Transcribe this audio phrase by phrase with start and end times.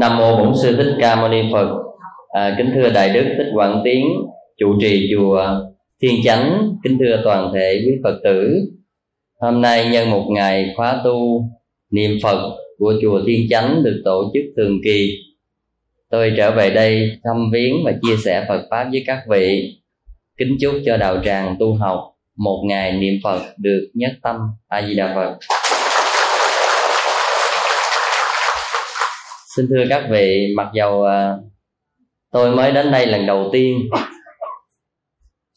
[0.00, 1.82] Nam mô Bổn sư Thích Ca Mâu Ni Phật.
[2.28, 4.04] À, kính thưa đại đức Thích Quảng Tiến,
[4.58, 5.46] trụ trì chùa
[6.02, 8.60] Thiên Chánh, kính thưa toàn thể quý Phật tử.
[9.40, 11.44] Hôm nay nhân một ngày khóa tu
[11.90, 15.10] niệm Phật của chùa Thiên Chánh được tổ chức thường kỳ.
[16.10, 19.78] Tôi trở về đây thăm viếng và chia sẻ Phật pháp với các vị.
[20.38, 22.00] Kính chúc cho đạo tràng tu học
[22.36, 24.36] một ngày niệm Phật được nhất tâm.
[24.68, 25.38] A Di Đà Phật.
[29.56, 31.32] xin thưa các vị, mặc dầu à,
[32.32, 33.78] tôi mới đến đây lần đầu tiên,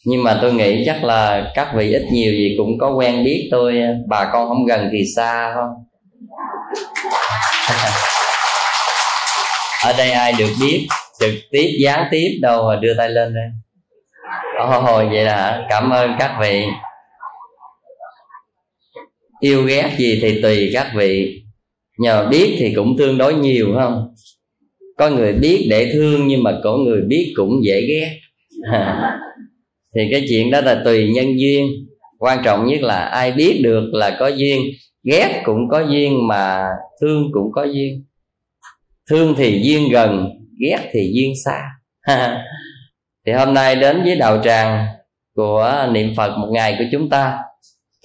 [0.06, 3.48] nhưng mà tôi nghĩ chắc là các vị ít nhiều gì cũng có quen biết
[3.52, 5.70] tôi à, bà con không gần thì xa không
[9.86, 10.88] ở đây ai được biết,
[11.20, 13.46] trực tiếp, gián tiếp đâu mà đưa tay lên đây
[14.59, 16.66] ồ oh, vậy là cảm ơn các vị.
[19.39, 21.44] Yêu ghét gì thì tùy các vị.
[21.97, 24.14] Nhờ biết thì cũng tương đối nhiều không?
[24.97, 28.19] Có người biết để thương nhưng mà có người biết cũng dễ ghét.
[29.95, 31.67] Thì cái chuyện đó là tùy nhân duyên.
[32.19, 34.62] Quan trọng nhất là ai biết được là có duyên.
[35.03, 36.66] Ghét cũng có duyên mà
[37.02, 38.03] thương cũng có duyên.
[39.09, 41.62] Thương thì duyên gần ghét thì duyên xa.
[43.25, 44.88] thì hôm nay đến với đạo tràng
[45.36, 47.38] của niệm phật một ngày của chúng ta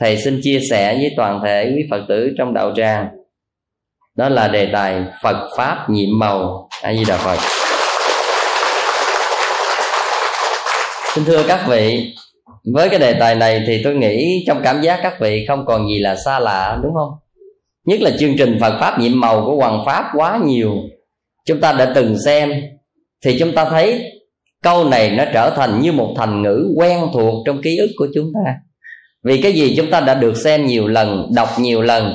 [0.00, 3.08] thầy xin chia sẻ với toàn thể quý phật tử trong đạo tràng
[4.16, 7.38] đó là đề tài Phật pháp nhiệm màu A Di Đà Phật.
[11.14, 12.14] Xin thưa các vị,
[12.74, 15.88] với cái đề tài này thì tôi nghĩ trong cảm giác các vị không còn
[15.88, 17.10] gì là xa lạ đúng không?
[17.84, 20.74] Nhất là chương trình Phật pháp nhiệm màu của Hoàng pháp quá nhiều.
[21.46, 22.62] Chúng ta đã từng xem
[23.24, 24.13] thì chúng ta thấy
[24.64, 28.06] câu này nó trở thành như một thành ngữ quen thuộc trong ký ức của
[28.14, 28.54] chúng ta.
[29.24, 32.12] Vì cái gì chúng ta đã được xem nhiều lần, đọc nhiều lần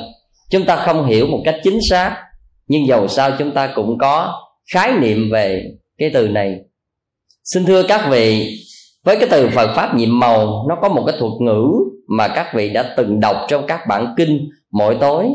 [0.50, 2.18] chúng ta không hiểu một cách chính xác
[2.68, 4.34] nhưng dầu sao chúng ta cũng có
[4.74, 5.64] khái niệm về
[5.98, 6.56] cái từ này
[7.44, 8.56] xin thưa các vị
[9.04, 11.64] với cái từ Phật pháp nhiệm màu nó có một cái thuật ngữ
[12.08, 15.26] mà các vị đã từng đọc trong các bản kinh mỗi tối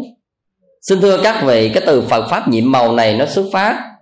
[0.81, 3.94] xin thưa các vị cái từ Phật pháp nhiệm màu này nó xuất phát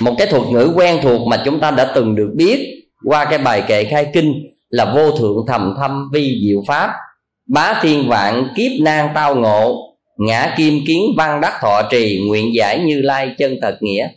[0.00, 3.38] một cái thuật ngữ quen thuộc mà chúng ta đã từng được biết qua cái
[3.38, 4.34] bài kệ khai kinh
[4.68, 6.90] là vô thượng thầm thâm vi diệu pháp.
[7.48, 9.76] Bá thiên vạn kiếp nan tao ngộ,
[10.18, 14.08] ngã kim kiến văn đắc thọ trì, nguyện giải như lai chân thật nghĩa.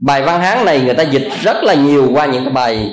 [0.00, 2.90] Bài văn hán này người ta dịch rất là nhiều qua những cái bài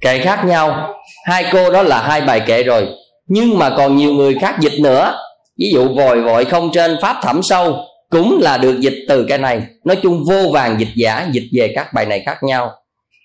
[0.00, 0.94] kệ khác nhau.
[1.24, 2.86] Hai cô đó là hai bài kệ rồi.
[3.28, 5.14] Nhưng mà còn nhiều người khác dịch nữa.
[5.58, 7.76] Ví dụ vòi vội không trên pháp thẩm sâu
[8.10, 9.62] cũng là được dịch từ cái này.
[9.84, 12.70] Nói chung vô vàng dịch giả, dịch về các bài này khác nhau.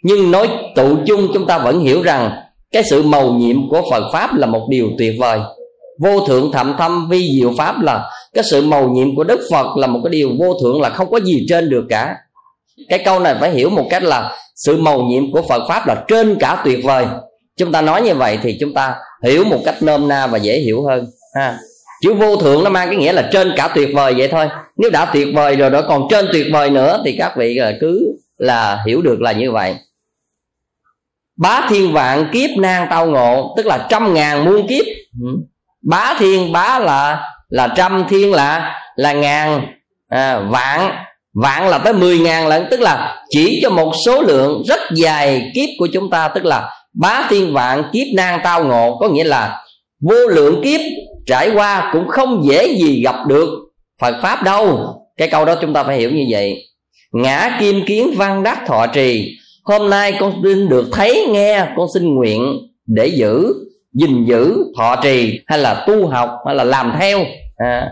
[0.03, 2.31] Nhưng nói tụ chung chúng ta vẫn hiểu rằng
[2.71, 5.39] cái sự màu nhiệm của phật pháp là một điều tuyệt vời.
[6.01, 9.77] Vô thượng thậm thâm vi diệu pháp là cái sự màu nhiệm của đức phật
[9.77, 12.15] là một cái điều vô thượng là không có gì trên được cả.
[12.89, 16.03] Cái câu này phải hiểu một cách là sự màu nhiệm của phật pháp là
[16.07, 17.05] trên cả tuyệt vời.
[17.57, 20.59] Chúng ta nói như vậy thì chúng ta hiểu một cách nôm na và dễ
[20.59, 21.57] hiểu hơn, ha.
[22.01, 24.89] Chữ vô thượng nó mang cái nghĩa là trên cả tuyệt vời vậy thôi nếu
[24.89, 28.17] đã tuyệt vời rồi đó còn trên tuyệt vời nữa thì các vị ờ, cứ
[28.37, 29.75] là hiểu được là như vậy.
[31.37, 34.85] Bá thiên vạn kiếp nan tao ngộ tức là trăm ngàn muôn kiếp.
[35.21, 35.27] Ừ.
[35.81, 39.65] Bá thiên bá là là trăm thiên là là ngàn
[40.09, 40.91] à, vạn.
[41.33, 45.51] Vạn là tới mười ngàn lần tức là chỉ cho một số lượng rất dài
[45.55, 48.97] kiếp của chúng ta tức là bá thiên vạn kiếp nan tao ngộ.
[48.99, 49.63] Có nghĩa là
[50.01, 50.81] vô lượng kiếp
[51.25, 53.64] trải qua cũng không dễ gì gặp được.
[54.01, 54.95] Phật pháp đâu?
[55.17, 56.63] Cái câu đó chúng ta phải hiểu như vậy.
[57.11, 59.37] Ngã kim kiến văn đắc thọ trì.
[59.63, 63.53] Hôm nay con xin được thấy nghe con xin nguyện để giữ
[63.93, 67.19] gìn giữ thọ trì hay là tu học hay là làm theo.
[67.57, 67.91] À,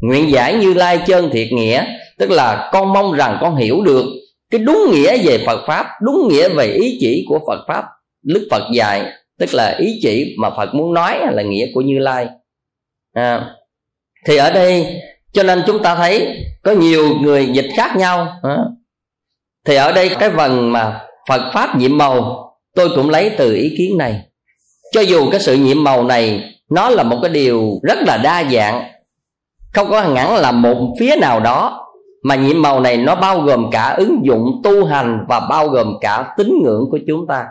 [0.00, 1.84] nguyện giải như lai chân thiệt nghĩa
[2.18, 4.04] tức là con mong rằng con hiểu được
[4.50, 7.84] cái đúng nghĩa về phật pháp đúng nghĩa về ý chỉ của phật pháp
[8.22, 11.98] đức phật dạy tức là ý chỉ mà phật muốn nói là nghĩa của như
[11.98, 12.26] lai.
[13.12, 13.50] À,
[14.26, 14.86] thì ở đây
[15.38, 18.28] cho nên chúng ta thấy có nhiều người dịch khác nhau.
[19.66, 22.44] Thì ở đây cái phần mà phật pháp nhiệm màu,
[22.74, 24.20] tôi cũng lấy từ ý kiến này.
[24.92, 28.44] Cho dù cái sự nhiệm màu này nó là một cái điều rất là đa
[28.44, 28.82] dạng,
[29.72, 31.86] không có hẳn là một phía nào đó,
[32.22, 35.94] mà nhiệm màu này nó bao gồm cả ứng dụng tu hành và bao gồm
[36.00, 37.44] cả tín ngưỡng của chúng ta.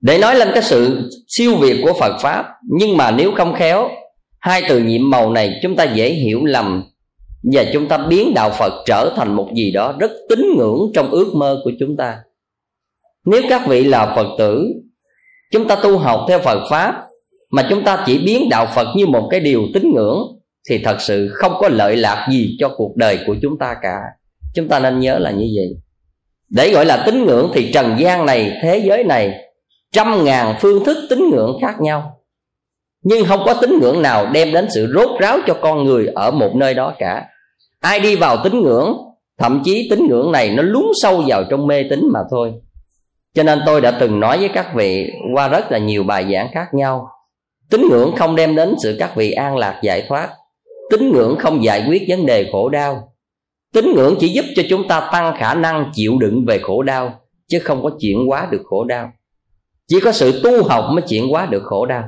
[0.00, 3.88] Để nói lên cái sự siêu việt của phật pháp, nhưng mà nếu không khéo
[4.40, 6.84] hai từ nhiệm màu này chúng ta dễ hiểu lầm
[7.52, 11.10] và chúng ta biến đạo phật trở thành một gì đó rất tín ngưỡng trong
[11.10, 12.16] ước mơ của chúng ta.
[13.24, 14.72] Nếu các vị là phật tử,
[15.52, 16.94] chúng ta tu học theo phật pháp
[17.50, 20.18] mà chúng ta chỉ biến đạo phật như một cái điều tín ngưỡng
[20.70, 23.98] thì thật sự không có lợi lạc gì cho cuộc đời của chúng ta cả.
[24.54, 25.76] Chúng ta nên nhớ là như vậy.
[26.48, 29.32] Để gọi là tín ngưỡng thì trần gian này, thế giới này,
[29.92, 32.17] trăm ngàn phương thức tín ngưỡng khác nhau
[33.02, 36.30] nhưng không có tín ngưỡng nào đem đến sự rốt ráo cho con người ở
[36.30, 37.26] một nơi đó cả.
[37.80, 38.96] Ai đi vào tín ngưỡng,
[39.38, 42.52] thậm chí tín ngưỡng này nó lún sâu vào trong mê tín mà thôi.
[43.34, 46.48] Cho nên tôi đã từng nói với các vị qua rất là nhiều bài giảng
[46.52, 47.08] khác nhau.
[47.70, 50.28] Tín ngưỡng không đem đến sự các vị an lạc giải thoát.
[50.90, 53.12] Tín ngưỡng không giải quyết vấn đề khổ đau.
[53.74, 57.20] Tín ngưỡng chỉ giúp cho chúng ta tăng khả năng chịu đựng về khổ đau,
[57.48, 59.12] chứ không có chuyển hóa được khổ đau.
[59.88, 62.04] Chỉ có sự tu học mới chuyển hóa được khổ đau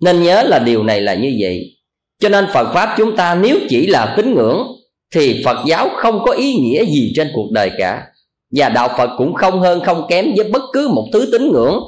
[0.00, 1.76] nên nhớ là điều này là như vậy.
[2.20, 4.66] Cho nên phật pháp chúng ta nếu chỉ là tín ngưỡng,
[5.14, 8.02] thì phật giáo không có ý nghĩa gì trên cuộc đời cả.
[8.50, 11.80] Và đạo phật cũng không hơn, không kém với bất cứ một thứ tín ngưỡng.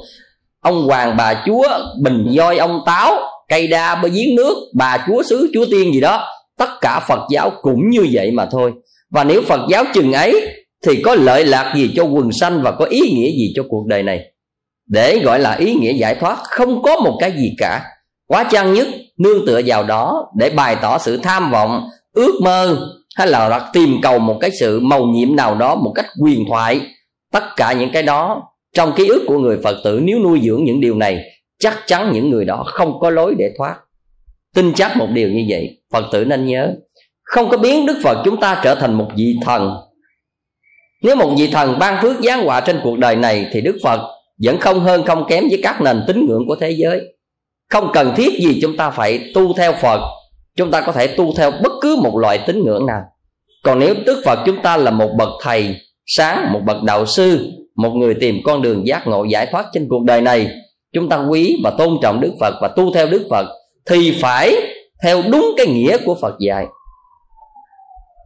[0.61, 1.67] Ông hoàng, bà chúa,
[2.01, 3.15] bình voi, ông táo,
[3.47, 6.27] cây đa, bơ giếng nước, bà chúa sứ chúa tiên gì đó,
[6.57, 8.71] tất cả phật giáo cũng như vậy mà thôi.
[9.11, 10.47] Và nếu phật giáo chừng ấy,
[10.87, 13.85] thì có lợi lạc gì cho quần sanh và có ý nghĩa gì cho cuộc
[13.87, 14.19] đời này?
[14.87, 17.81] Để gọi là ý nghĩa giải thoát, không có một cái gì cả
[18.27, 18.87] quá chăng nhất,
[19.17, 23.63] nương tựa vào đó để bày tỏ sự tham vọng, ước mơ, hay là đặt
[23.73, 26.81] tìm cầu một cái sự màu nhiệm nào đó một cách quyền thoại?
[27.31, 28.43] Tất cả những cái đó,
[28.73, 31.23] trong ký ức của người phật tử nếu nuôi dưỡng những điều này,
[31.59, 33.75] chắc chắn những người đó không có lối để thoát.
[34.55, 36.73] Tin chắc một điều như vậy, phật tử nên nhớ,
[37.23, 39.75] không có biến đức phật chúng ta trở thành một vị thần.
[41.03, 43.99] Nếu một vị thần ban phước giáng họa trên cuộc đời này thì đức phật
[44.43, 47.01] vẫn không hơn không kém với các nền tín ngưỡng của thế giới
[47.73, 49.99] không cần thiết gì chúng ta phải tu theo phật.
[50.55, 53.01] Chúng ta có thể tu theo bất cứ một loại tín ngưỡng nào.
[53.63, 55.75] Còn nếu đức phật chúng ta là một bậc thầy
[56.05, 59.87] sáng, một bậc đạo sư, một người tìm con đường giác ngộ giải thoát trên
[59.89, 60.47] cuộc đời này,
[60.93, 63.45] chúng ta quý và tôn trọng đức phật và tu theo đức phật,
[63.89, 64.55] thì phải
[65.03, 66.65] theo đúng cái nghĩa của phật dạy.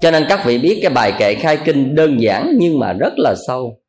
[0.01, 3.13] Cho nên các vị biết cái bài kệ khai kinh đơn giản nhưng mà rất
[3.17, 3.79] là sâu.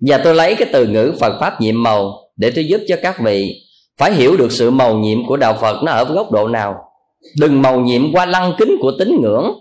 [0.00, 3.20] Và tôi lấy cái từ ngữ phật pháp nhiệm màu để tôi giúp cho các
[3.20, 3.54] vị
[4.00, 6.74] phải hiểu được sự màu nhiệm của đạo phật nó ở góc độ nào.
[7.40, 9.52] Đừng màu nhiệm qua lăng kính của tín ngưỡng.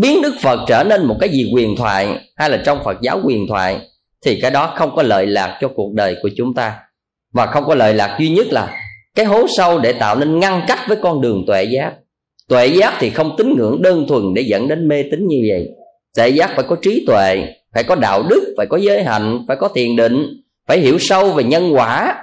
[0.00, 3.20] Biến đức phật trở nên một cái gì quyền thoại hay là trong phật giáo
[3.24, 3.78] quyền thoại,
[4.24, 6.74] thì cái đó không có lợi lạc cho cuộc đời của chúng ta.
[7.32, 8.76] Và không có lợi lạc duy nhất là
[9.14, 11.92] cái hố sâu để tạo nên ngăn cách với con đường tuệ giác.
[12.48, 15.68] Tuệ giác thì không tín ngưỡng đơn thuần để dẫn đến mê tín như vậy.
[16.16, 19.56] Tuệ giác phải có trí tuệ, phải có đạo đức, phải có giới hạnh, phải
[19.56, 20.26] có thiền định,
[20.66, 22.14] phải hiểu sâu về nhân quả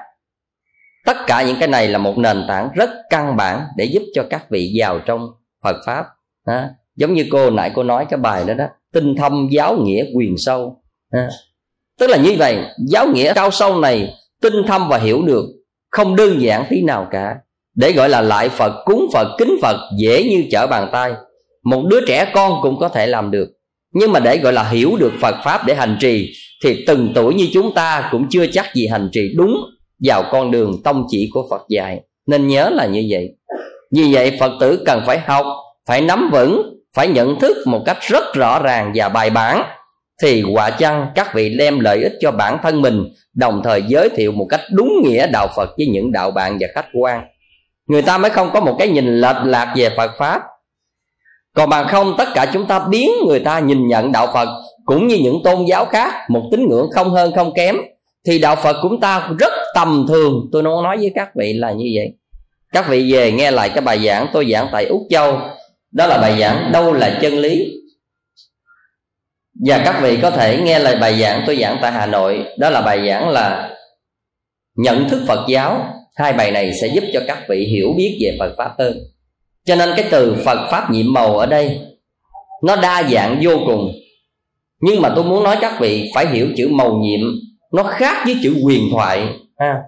[1.05, 4.25] tất cả những cái này là một nền tảng rất căn bản để giúp cho
[4.29, 5.27] các vị vào trong
[5.63, 6.05] phật pháp
[6.45, 10.05] à, giống như cô nãy cô nói cái bài đó đó tinh thâm giáo nghĩa
[10.15, 10.81] quyền sâu
[11.11, 11.29] à,
[11.99, 12.57] tức là như vậy
[12.87, 15.45] giáo nghĩa cao sâu này tinh thâm và hiểu được
[15.95, 17.35] không đơn giản tí nào cả.
[17.75, 21.13] Để gọi là lại phật cúng phật kính phật dễ như trở bàn tay.
[21.63, 23.49] Một đứa trẻ con cũng có thể làm được.
[23.93, 26.31] Nhưng mà để gọi là hiểu được phật pháp để hành trì
[26.63, 29.55] thì từng tuổi như chúng ta cũng chưa chắc gì hành trì đúng
[30.03, 32.01] vào con đường tông chỉ của phật dạy.
[32.27, 33.35] Nên nhớ là như vậy.
[33.91, 35.45] Vì vậy, phật tử cần phải học,
[35.87, 39.63] phải nắm vững, phải nhận thức một cách rất rõ ràng và bài bản.
[40.21, 43.03] Thì quả chăng các vị đem lợi ích cho bản thân mình,
[43.33, 46.67] đồng thời giới thiệu một cách đúng nghĩa đạo phật với những đạo bạn và
[46.75, 47.23] khách quan?
[47.87, 50.41] Người ta mới không có một cái nhìn lệch lạc về phật pháp.
[51.55, 54.47] Còn bằng không, tất cả chúng ta biến người ta nhìn nhận đạo phật,
[54.85, 57.77] cũng như những tôn giáo khác, một tín ngưỡng không hơn không kém
[58.25, 60.49] thì đạo phật của chúng ta rất tầm thường.
[60.51, 62.13] Tôi muốn nói với các vị là như vậy.
[62.71, 65.39] Các vị về nghe lại cái bài giảng tôi giảng tại úc châu.
[65.91, 67.71] Đó là bài giảng đâu là chân lý?
[69.67, 72.45] Và các vị có thể nghe lời bài giảng tôi giảng tại hà nội.
[72.57, 73.69] Đó là bài giảng là
[74.75, 75.93] nhận thức phật giáo.
[76.15, 78.97] Hai bài này sẽ giúp cho các vị hiểu biết về phật pháp hơn.
[79.65, 81.79] Cho nên cái từ phật pháp nhiệm màu ở đây,
[82.63, 83.91] nó đa dạng vô cùng.
[84.81, 87.19] Nhưng mà tôi muốn nói các vị phải hiểu chữ màu nhiệm
[87.75, 89.29] nó khác với chữ quyền thoại.
[89.59, 89.81] Ha.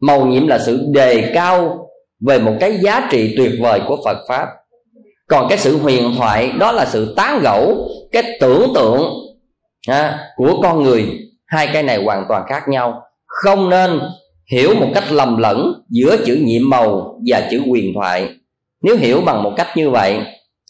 [0.00, 1.88] màu nhiệm là sự đề cao
[2.26, 4.48] về một cái giá trị tuyệt vời của phật pháp.
[5.28, 9.12] Còn cái sự huyền thoại đó là sự tán gẫu cái tưởng tượng
[9.88, 11.06] ha, của con người.
[11.46, 13.02] Hai cái này hoàn toàn khác nhau.
[13.26, 14.00] Không nên
[14.52, 18.28] hiểu một cách lầm lẫn giữa chữ nhiệm màu và chữ quyền thoại.
[18.82, 20.20] Nếu hiểu bằng một cách như vậy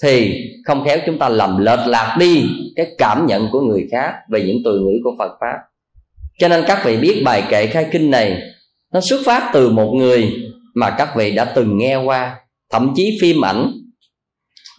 [0.02, 2.44] thì không khéo chúng ta lầm lệch lạc đi
[2.76, 5.56] cái cảm nhận của người khác về những từ ngữ của phật pháp
[6.38, 8.42] cho nên các vị biết bài kệ khai kinh này,
[8.92, 10.32] nó xuất phát từ một người
[10.74, 12.36] mà các vị đã từng nghe qua,
[12.70, 13.72] thậm chí phim ảnh.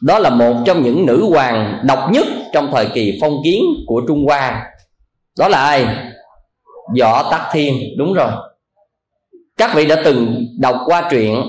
[0.01, 4.01] Đó là một trong những nữ hoàng độc nhất trong thời kỳ phong kiến của
[4.07, 4.65] trung hoa.
[5.39, 5.87] Đó là ai?
[6.99, 8.31] Võ tắc thiên, đúng rồi.
[9.57, 11.43] Các vị đã từng đọc qua truyện,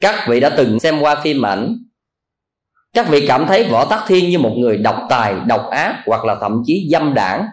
[0.00, 1.76] các vị đã từng xem qua phim ảnh.
[2.94, 6.24] Các vị cảm thấy võ tắc thiên như một người độc tài, độc ác hoặc
[6.24, 7.46] là thậm chí dâm đảng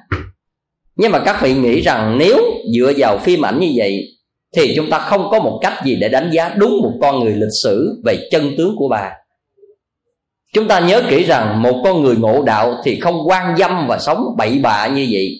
[0.97, 2.37] nhưng mà các vị nghĩ rằng nếu
[2.75, 4.07] dựa vào phim ảnh như vậy,
[4.55, 7.33] thì chúng ta không có một cách gì để đánh giá đúng một con người
[7.33, 9.11] lịch sử về chân tướng của bà.
[10.53, 13.99] Chúng ta nhớ kỹ rằng một con người ngộ đạo thì không quan dâm và
[13.99, 15.39] sống bậy bạ như vậy.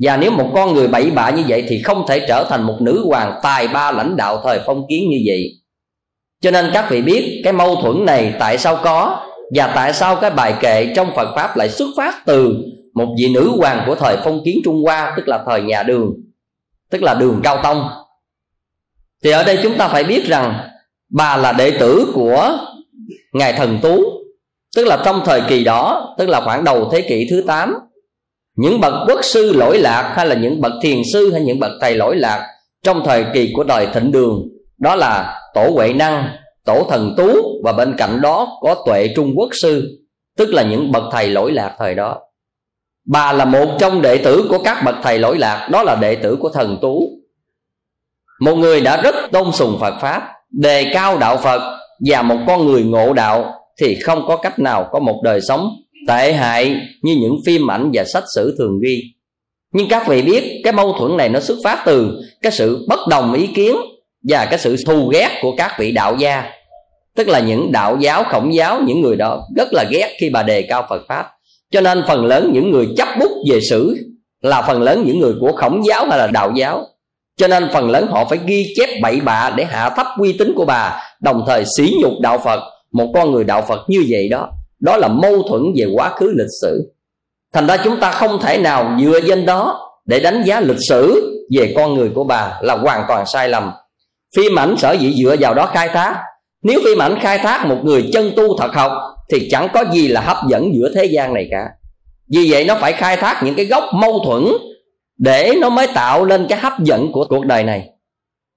[0.00, 2.76] Và nếu một con người bậy bạ như vậy thì không thể trở thành một
[2.80, 5.50] nữ hoàng tài ba lãnh đạo thời phong kiến như vậy.
[6.40, 10.16] Cho nên các vị biết cái mâu thuẫn này tại sao có và tại sao
[10.16, 12.56] cái bài kệ trong phật pháp lại xuất phát từ
[12.94, 16.14] một vị nữ hoàng của thời phong kiến trung hoa, tức là thời nhà đường,
[16.90, 17.88] tức là đường cao tông.
[19.24, 20.68] Thì ở đây chúng ta phải biết rằng
[21.10, 22.58] bà là đệ tử của
[23.32, 24.02] ngài thần tú,
[24.76, 27.74] tức là trong thời kỳ đó, tức là khoảng đầu thế kỷ thứ 8
[28.56, 31.70] những bậc quốc sư lỗi lạc hay là những bậc thiền sư hay những bậc
[31.80, 32.46] thầy lỗi lạc
[32.82, 36.28] trong thời kỳ của đời thịnh đường, đó là tổ huệ năng,
[36.64, 39.98] tổ thần tú và bên cạnh đó có tuệ trung quốc sư,
[40.38, 42.20] tức là những bậc thầy lỗi lạc thời đó
[43.04, 46.14] bà là một trong đệ tử của các bậc thầy lỗi lạc, đó là đệ
[46.14, 47.08] tử của thần tú.
[48.40, 52.66] Một người đã rất tôn sùng phật pháp, đề cao đạo phật và một con
[52.66, 55.70] người ngộ đạo thì không có cách nào có một đời sống
[56.08, 59.02] tệ hại như những phim ảnh và sách sử thường ghi.
[59.72, 63.00] Nhưng các vị biết cái mâu thuẫn này nó xuất phát từ cái sự bất
[63.10, 63.76] đồng ý kiến
[64.28, 66.44] và cái sự thù ghét của các vị đạo gia.
[67.16, 70.42] Tức là những đạo giáo, khổng giáo, những người đó rất là ghét khi bà
[70.42, 71.26] đề cao phật pháp
[71.72, 73.96] cho nên phần lớn những người chấp bút về sử
[74.42, 76.86] là phần lớn những người của khổng giáo hay là đạo giáo.
[77.36, 80.52] Cho nên phần lớn họ phải ghi chép bậy bạ để hạ thấp uy tín
[80.56, 82.60] của bà, đồng thời sỉ nhục đạo phật,
[82.92, 84.50] một con người đạo phật như vậy đó.
[84.80, 86.92] Đó là mâu thuẫn về quá khứ lịch sử.
[87.54, 91.28] Thành ra chúng ta không thể nào dựa trên đó để đánh giá lịch sử
[91.56, 93.70] về con người của bà là hoàn toàn sai lầm.
[94.36, 96.22] Phim ảnh sở dĩ dựa vào đó khai thác.
[96.62, 98.92] Nếu phim ảnh khai thác một người chân tu thật học
[99.32, 101.68] thì chẳng có gì là hấp dẫn giữa thế gian này cả.
[102.28, 104.44] Vì vậy nó phải khai thác những cái gốc mâu thuẫn
[105.18, 107.88] để nó mới tạo lên cái hấp dẫn của cuộc đời này.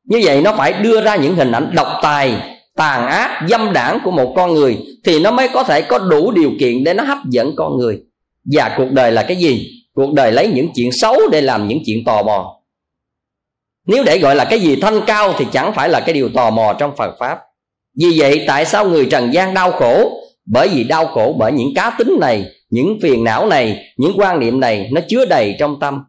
[0.03, 2.34] Như vậy nó phải đưa ra những hình ảnh độc tài,
[2.75, 6.32] tàn ác, dâm đảng của một con người thì nó mới có thể có đủ
[6.32, 8.00] điều kiện để nó hấp dẫn con người.
[8.51, 9.72] Và cuộc đời là cái gì?
[9.94, 12.60] Cuộc đời lấy những chuyện xấu để làm những chuyện tò mò.
[13.88, 16.50] Nếu để gọi là cái gì thanh cao thì chẳng phải là cái điều tò
[16.50, 17.39] mò trong phật pháp.
[18.00, 20.12] Vì vậy tại sao người trần gian đau khổ
[20.46, 24.40] bởi vì đau khổ bởi những cá tính này, những phiền não này, những quan
[24.40, 26.04] niệm này nó chứa đầy trong tâm.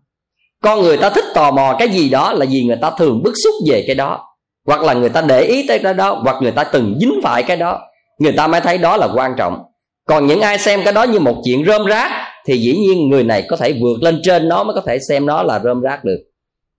[0.62, 3.34] Con người ta thích tò mò cái gì đó là vì người ta thường bức
[3.44, 4.20] xúc về cái đó.
[4.66, 7.42] Hoặc là người ta để ý tới cái đó, hoặc người ta từng dính phải
[7.42, 7.80] cái đó.
[8.18, 9.62] Người ta mới thấy đó là quan trọng.
[10.06, 12.10] Còn những ai xem cái đó như một chuyện rơm rác,
[12.46, 15.26] thì dĩ nhiên người này có thể vượt lên trên nó mới có thể xem
[15.26, 16.18] nó là rơm rác được.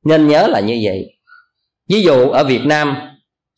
[0.06, 1.06] Nên nhớ là như vậy.
[1.90, 2.96] Ví dụ ở việt nam,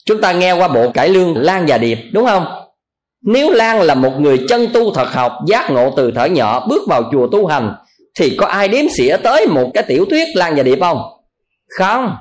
[0.06, 2.46] chúng ta nghe qua bộ cải lương lan và điệp, đúng không?
[3.22, 6.88] Nếu lan là một người chân tu thật học, giác ngộ từ thở nhỏ, bước
[6.88, 7.74] vào chùa tu hành,
[8.20, 11.02] thì có ai đếm xỉa tới một cái tiểu thuyết lan và điệp không?
[11.78, 12.12] Không.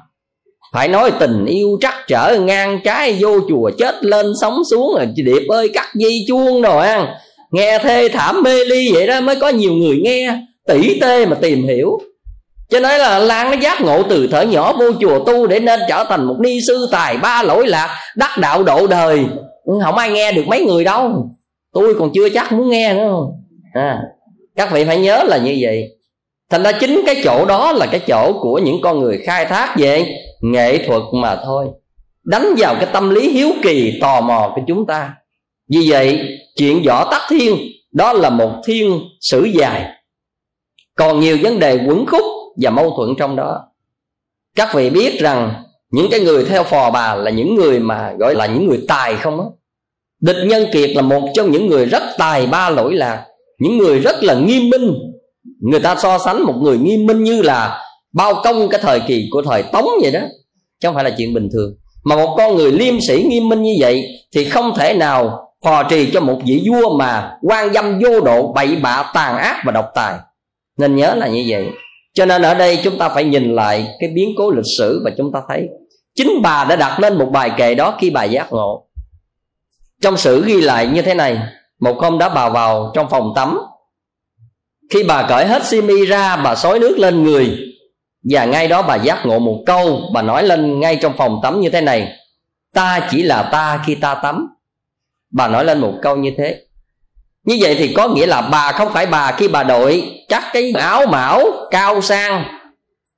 [0.72, 5.06] Phải nói tình yêu trắc trở ngang trái vô chùa, chết lên sóng xuống rồi
[5.16, 7.06] điệp ơi, cắt dây chuông rồi ăn
[7.50, 10.38] nghe thê thảm mê ly vậy đó, mới có nhiều người nghe.
[10.66, 11.98] Tỷ tê mà tìm hiểu
[12.68, 15.80] cho nên là lan nó giác ngộ từ thở nhỏ vô chùa tu để nên
[15.88, 19.24] trở thành một ni sư tài ba lỗi lạc đắc đạo độ đời.
[19.64, 21.30] Ừ, không ai nghe được mấy người đâu.
[21.72, 23.16] Tôi còn chưa chắc muốn nghe nữa.
[23.74, 23.98] À,
[24.56, 25.88] các vị phải nhớ là như vậy.
[26.50, 29.74] Thành ra chính cái chỗ đó là cái chỗ của những con người khai thác
[29.76, 30.06] về
[30.40, 31.66] nghệ thuật mà thôi.
[32.24, 35.14] Đánh vào cái tâm lý hiếu kỳ tò mò của chúng ta.
[35.70, 36.20] Vì vậy
[36.56, 37.56] chuyện võ tắc thiên
[37.92, 39.84] đó là một thiên sử dài.
[40.94, 42.24] Còn nhiều vấn đề quẩn khúc
[42.62, 43.64] và mâu thuẫn trong đó.
[44.56, 48.34] Các vị biết rằng những cái người theo phò bà là những người mà gọi
[48.34, 49.46] là những người tài không á?
[50.20, 53.24] Địch nhân kiệt là một trong những người rất tài ba lỗi lạc,
[53.58, 54.94] những người rất là nghiêm minh.
[55.60, 59.28] Người ta so sánh một người nghiêm minh như là bao công cái thời kỳ
[59.30, 60.20] của thời tống vậy đó,
[60.80, 61.74] chứ không phải là chuyện bình thường.
[62.04, 65.82] Mà một con người liêm sĩ nghiêm minh như vậy thì không thể nào phò
[65.82, 69.72] trì cho một vị vua mà quan dâm vô độ, bậy bạ tàn ác và
[69.72, 70.14] độc tài.
[70.78, 71.66] Nên nhớ là như vậy
[72.18, 75.10] cho nên ở đây chúng ta phải nhìn lại cái biến cố lịch sử và
[75.16, 75.68] chúng ta thấy
[76.14, 78.86] chính bà đã đặt lên một bài kệ đó khi bà giác ngộ.
[80.02, 81.38] Trong sử ghi lại như thế này,
[81.80, 83.58] một hôm đã bà vào trong phòng tắm.
[84.90, 87.58] Khi bà cởi hết simi ra, bà xối nước lên người.
[88.30, 91.60] Và ngay đó bà giác ngộ một câu, bà nói lên ngay trong phòng tắm
[91.60, 92.12] như thế này,
[92.74, 94.48] ta chỉ là ta khi ta tắm.
[95.30, 96.60] Bà nói lên một câu như thế
[97.48, 100.72] như vậy thì có nghĩa là bà không phải bà khi bà đội chắc cái
[100.78, 102.44] áo mão, cao sang.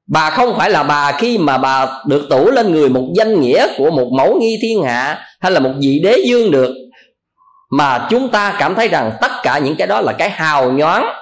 [0.09, 3.67] Bà không phải là bà khi mà bà được tủ lên người một danh nghĩa
[3.79, 6.75] của một mẫu nghi thiên hạ hay là một vị đế dương được.
[7.71, 11.13] Mà chúng ta cảm thấy rằng tất cả những cái đó là cái hào nhoáng,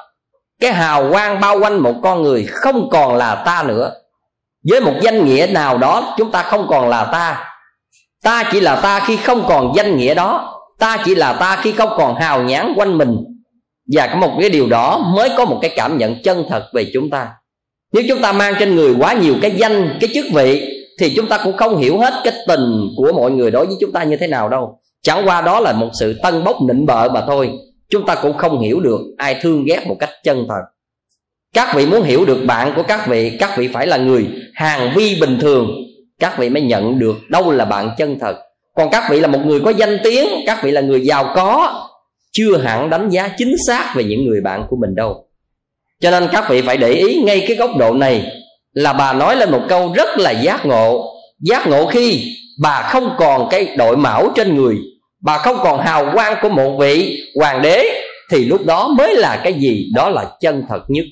[0.60, 3.92] cái hào quang bao quanh một con người không còn là ta nữa.
[4.70, 7.44] Với một danh nghĩa nào đó, chúng ta không còn là ta.
[8.22, 11.72] Ta chỉ là ta khi không còn danh nghĩa đó ta chỉ là ta khi
[11.72, 13.16] không còn hào nhãn quanh mình.
[13.92, 16.90] Và có một cái điều đó mới có một cái cảm nhận chân thật về
[16.94, 17.28] chúng ta.
[17.92, 21.26] Nếu chúng ta mang trên người quá nhiều cái danh, cái chức vị, thì chúng
[21.26, 24.16] ta cũng không hiểu hết cái tình của mọi người đối với chúng ta như
[24.16, 24.80] thế nào đâu.
[25.02, 27.50] Chẳng qua đó là một sự tân bốc nịnh bợ mà thôi.
[27.90, 30.62] Chúng ta cũng không hiểu được ai thương ghét một cách chân thật.
[31.54, 34.92] Các vị muốn hiểu được bạn của các vị các vị phải là người hàng
[34.96, 35.70] vi bình thường.
[36.18, 38.36] Các vị mới nhận được đâu là bạn chân thật
[38.78, 41.84] còn các vị là một người có danh tiếng, các vị là người giàu có,
[42.32, 45.24] chưa hẳn đánh giá chính xác về những người bạn của mình đâu.
[46.00, 48.32] Cho nên các vị phải để ý ngay cái góc độ này
[48.72, 51.14] là bà nói lên một câu rất là giác ngộ.
[51.40, 54.76] Giác ngộ khi bà không còn cái đội mão trên người,
[55.22, 59.40] bà không còn hào quang của một vị hoàng đế, thì lúc đó mới là
[59.44, 59.90] cái gì?
[59.94, 61.04] Đó là chân thật nhất.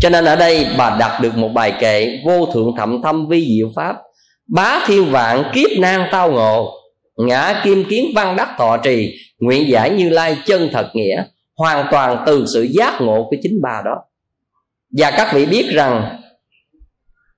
[0.00, 3.56] Cho nên ở đây bà đặt được một bài kệ vô thượng thậm thâm vi
[3.56, 3.96] diệu pháp.
[4.54, 6.79] Bá thiên vạn kiếp nan tao ngộ
[7.26, 11.24] ngã kim kiến văn đắc thọ trì, nguyện giải như lai chân thật nghĩa,
[11.56, 13.94] hoàn toàn từ sự giác ngộ của chính bà đó.
[14.98, 16.20] Và các vị biết rằng,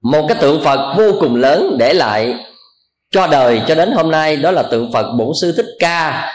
[0.02, 2.34] một cái tượng phật vô cùng lớn để lại
[3.10, 6.32] cho đời cho đến hôm nay, đó là tượng phật bổn sư thích ca,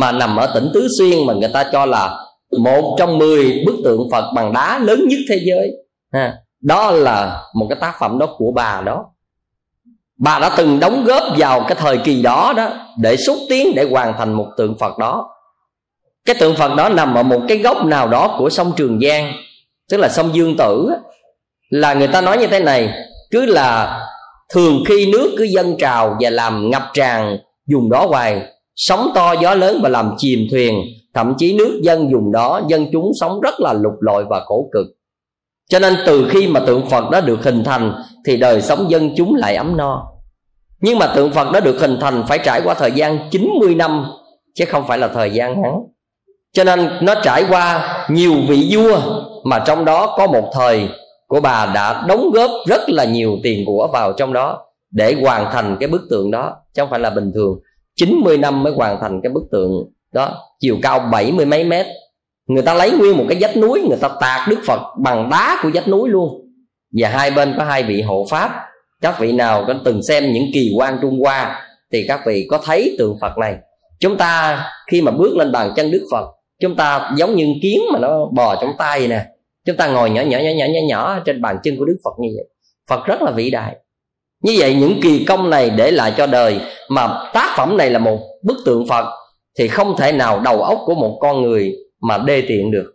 [0.00, 2.18] mà nằm ở tỉnh tứ xuyên mà người ta cho là
[2.58, 5.70] một trong mười bức tượng phật bằng đá lớn nhất thế giới.
[6.62, 9.09] Đó là một cái tác phẩm đó của bà đó
[10.20, 13.86] bà đã từng đóng góp vào cái thời kỳ đó đó để xúc tiến để
[13.90, 15.30] hoàn thành một tượng phật đó.
[16.24, 19.32] Cái tượng phật đó nằm ở một cái góc nào đó của sông trường giang,
[19.90, 20.90] tức là sông dương tử
[21.70, 22.94] là người ta nói như thế này,
[23.30, 24.00] cứ là
[24.54, 28.42] thường khi nước cứ dâng trào và làm ngập tràn dùng đó hoài,
[28.76, 30.82] sóng to gió lớn và làm chìm thuyền,
[31.14, 34.68] thậm chí nước dân dùng đó, dân chúng sống rất là lục lội và khổ
[34.72, 34.86] cực.
[35.68, 37.94] Cho nên từ khi mà tượng phật đó được hình thành
[38.26, 40.06] thì đời sống dân chúng lại ấm no
[40.80, 44.06] nhưng mà tượng phật đã được hình thành phải trải qua thời gian 90 năm,
[44.54, 45.80] chứ không phải là thời gian ngắn.
[46.52, 49.00] Cho nên nó trải qua nhiều vị vua,
[49.44, 50.88] mà trong đó có một thời
[51.26, 54.58] của bà đã đóng góp rất là nhiều tiền của vào trong đó
[54.90, 57.60] để hoàn thành cái bức tượng đó, chứ không phải là bình thường.
[57.96, 59.70] 90 năm mới hoàn thành cái bức tượng
[60.14, 61.86] đó, chiều cao bảy mươi mấy mét.
[62.46, 65.58] Người ta lấy nguyên một cái vách núi, người ta tạc đức phật bằng đá
[65.62, 66.46] của vách núi luôn.
[66.92, 68.69] Và hai bên có hai vị hộ pháp
[69.00, 72.60] các vị nào có từng xem những kỳ quan trung hoa thì các vị có
[72.64, 73.54] thấy tượng phật này.
[74.00, 76.26] Chúng ta khi mà bước lên bàn chân đức phật,
[76.60, 79.24] chúng ta giống như kiến mà nó bò trong tay vậy nè.
[79.66, 82.10] Chúng ta ngồi nhỏ nhỏ nhỏ nhỏ nhỏ nhỏ trên bàn chân của đức phật
[82.20, 82.44] như vậy.
[82.90, 83.76] Phật rất là vĩ đại.
[84.42, 87.98] Như vậy những kỳ công này để lại cho đời mà tác phẩm này là
[87.98, 89.04] một bức tượng phật
[89.58, 92.92] thì không thể nào đầu óc của một con người mà đê tiện được.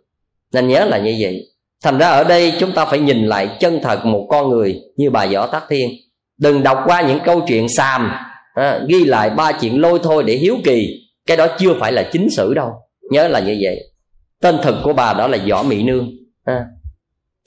[0.52, 1.42] Nên nhớ là như vậy
[1.86, 5.10] thành ra ở đây chúng ta phải nhìn lại chân thật một con người như
[5.10, 5.90] bà võ tắc thiên.
[6.38, 8.10] Đừng đọc qua những câu chuyện xàm
[8.54, 10.88] à, ghi lại ba chuyện lôi thôi để hiếu kỳ.
[11.26, 12.72] Cái đó chưa phải là chính sử đâu.
[13.10, 13.80] Nhớ là như vậy.
[14.42, 16.10] Tên thật của bà đó là võ mỹ nương
[16.44, 16.64] à.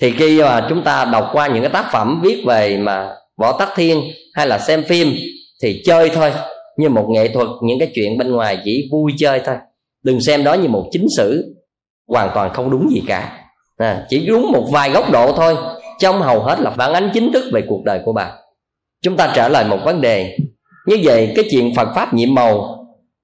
[0.01, 3.59] thì khi mà chúng ta đọc qua những cái tác phẩm viết về mà võ
[3.59, 4.01] tắc thiên
[4.33, 5.15] hay là xem phim
[5.61, 6.31] thì chơi thôi.
[6.77, 9.55] Như một nghệ thuật những cái chuyện bên ngoài chỉ vui chơi thôi.
[10.03, 11.55] Đừng xem đó như một chính sử
[12.07, 13.38] hoàn toàn không đúng gì cả
[13.79, 15.55] à, chỉ đúng một vài góc độ thôi
[15.99, 18.31] trong hầu hết là phản ánh chính thức về cuộc đời của bà.
[19.01, 20.37] Chúng ta trả lời một vấn đề.
[20.85, 22.75] Như vậy cái chuyện phật pháp nhiệm màu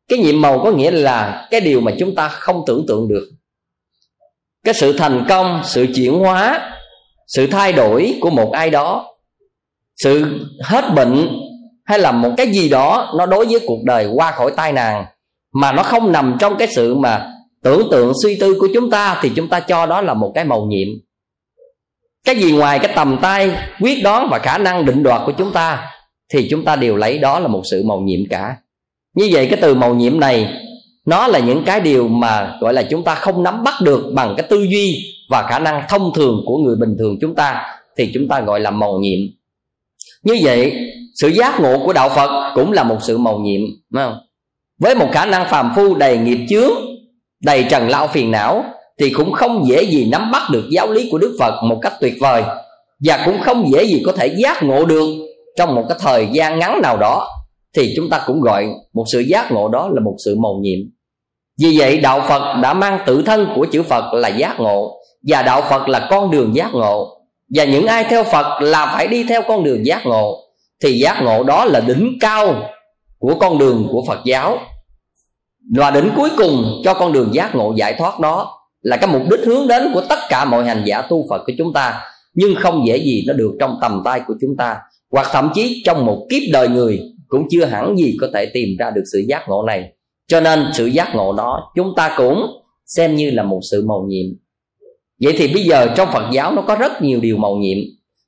[0.07, 3.31] cái nhiệm màu có nghĩa là cái điều mà chúng ta không tưởng tượng được.
[4.63, 6.71] Cái sự thành công sự chuyển hóa
[7.27, 9.15] sự thay đổi của một ai đó
[10.03, 11.29] sự hết bệnh
[11.85, 15.05] hay là một cái gì đó nó đối với cuộc đời qua khỏi tai nạn
[15.53, 17.31] mà nó không nằm trong cái sự mà
[17.65, 20.43] tưởng tượng suy tư của chúng ta thì chúng ta cho đó là một cái
[20.43, 20.87] màu nhiệm.
[22.25, 23.51] Cái gì ngoài cái tầm tay,
[23.81, 25.91] quyết đoán và khả năng định đoạt của chúng ta
[26.33, 28.55] thì chúng ta đều lấy đó là một sự màu nhiệm cả.
[29.15, 30.53] Như vậy cái từ màu nhiệm này,
[31.05, 34.33] nó là những cái điều mà gọi là chúng ta không nắm bắt được bằng
[34.37, 34.97] cái tư duy
[35.29, 37.65] và khả năng thông thường của người bình thường chúng ta
[37.97, 39.19] thì chúng ta gọi là màu nhiệm.
[40.23, 40.73] Như vậy,
[41.15, 43.61] sự giác ngộ của đạo phật cũng là một sự màu nhiệm,
[43.93, 44.17] phải không?
[44.79, 46.94] Với một khả năng phàm phu đầy nghiệp chướng
[47.45, 48.63] đầy trần lao phiền não,
[48.99, 51.93] thì cũng không dễ gì nắm bắt được giáo lý của đức phật một cách
[52.01, 52.43] tuyệt vời,
[53.05, 55.09] và cũng không dễ gì có thể giác ngộ được
[55.57, 57.27] trong một cái thời gian ngắn nào đó.
[57.75, 60.79] Thì chúng ta cũng gọi một sự giác ngộ đó là một sự mầu nhiệm.
[61.61, 65.41] Vì vậy, đạo phật đã mang tự thân của chữ phật là giác ngộ, và
[65.41, 67.17] đạo phật là con đường giác ngộ.
[67.55, 70.37] Và những ai theo phật là phải đi theo con đường giác ngộ.
[70.83, 72.55] Thì giác ngộ đó là đỉnh cao
[73.19, 74.57] của con đường của phật giáo
[75.73, 78.51] và đỉnh cuối cùng cho con đường giác ngộ giải thoát đó
[78.81, 81.53] là cái mục đích hướng đến của tất cả mọi hành giả tu phật của
[81.57, 82.01] chúng ta.
[82.33, 84.77] Nhưng không dễ gì nó được trong tầm tay của chúng ta.
[85.11, 88.69] Hoặc thậm chí trong một kiếp đời người cũng chưa hẳn gì có thể tìm
[88.79, 89.91] ra được sự giác ngộ này.
[90.27, 92.45] Cho nên sự giác ngộ đó chúng ta cũng
[92.85, 94.25] xem như là một sự màu nhiệm.
[95.21, 97.77] Vậy thì bây giờ trong phật giáo nó có rất nhiều điều màu nhiệm.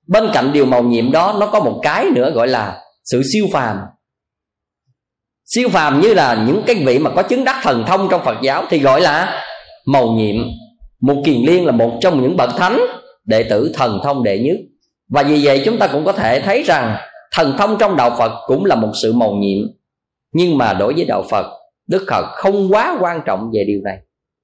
[0.07, 3.47] Bên cạnh điều màu nhiệm đó nó có một cái nữa gọi là sự siêu
[3.51, 3.77] phàm
[5.47, 8.37] siêu phàm như là những cái vị mà có chứng đắc thần thông trong phật
[8.41, 9.43] giáo thì gọi là
[9.85, 10.35] màu nhiệm.
[11.01, 12.79] Một kiền liên là một trong những bậc thánh
[13.25, 14.57] đệ tử thần thông đệ nhất.
[15.09, 16.97] Và vì vậy chúng ta cũng có thể thấy rằng
[17.31, 19.67] thần thông trong đạo phật cũng là một sự màu nhiệm.
[20.33, 21.45] Nhưng mà đối với đạo phật,
[21.87, 23.97] đức phật không quá quan trọng về điều này.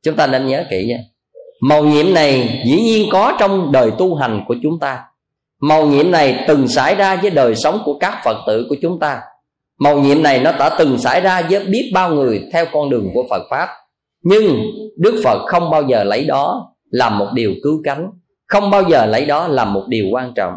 [0.03, 0.97] Chúng ta nên nhớ kỹ nha.
[1.61, 4.99] Màu nhiệm này dĩ nhiên có trong đời tu hành của chúng ta.
[5.61, 8.99] Màu nhiệm này từng xảy ra với đời sống của các phật tử của chúng
[8.99, 9.21] ta
[9.79, 13.09] màu nhiệm này nó đã từng xảy ra với biết bao người theo con đường
[13.13, 13.69] của phật pháp.
[14.23, 14.59] Nhưng
[14.97, 18.09] đức phật không bao giờ lấy đó làm một điều cứu cánh
[18.47, 20.53] không bao giờ lấy đó làm một điều quan trọng.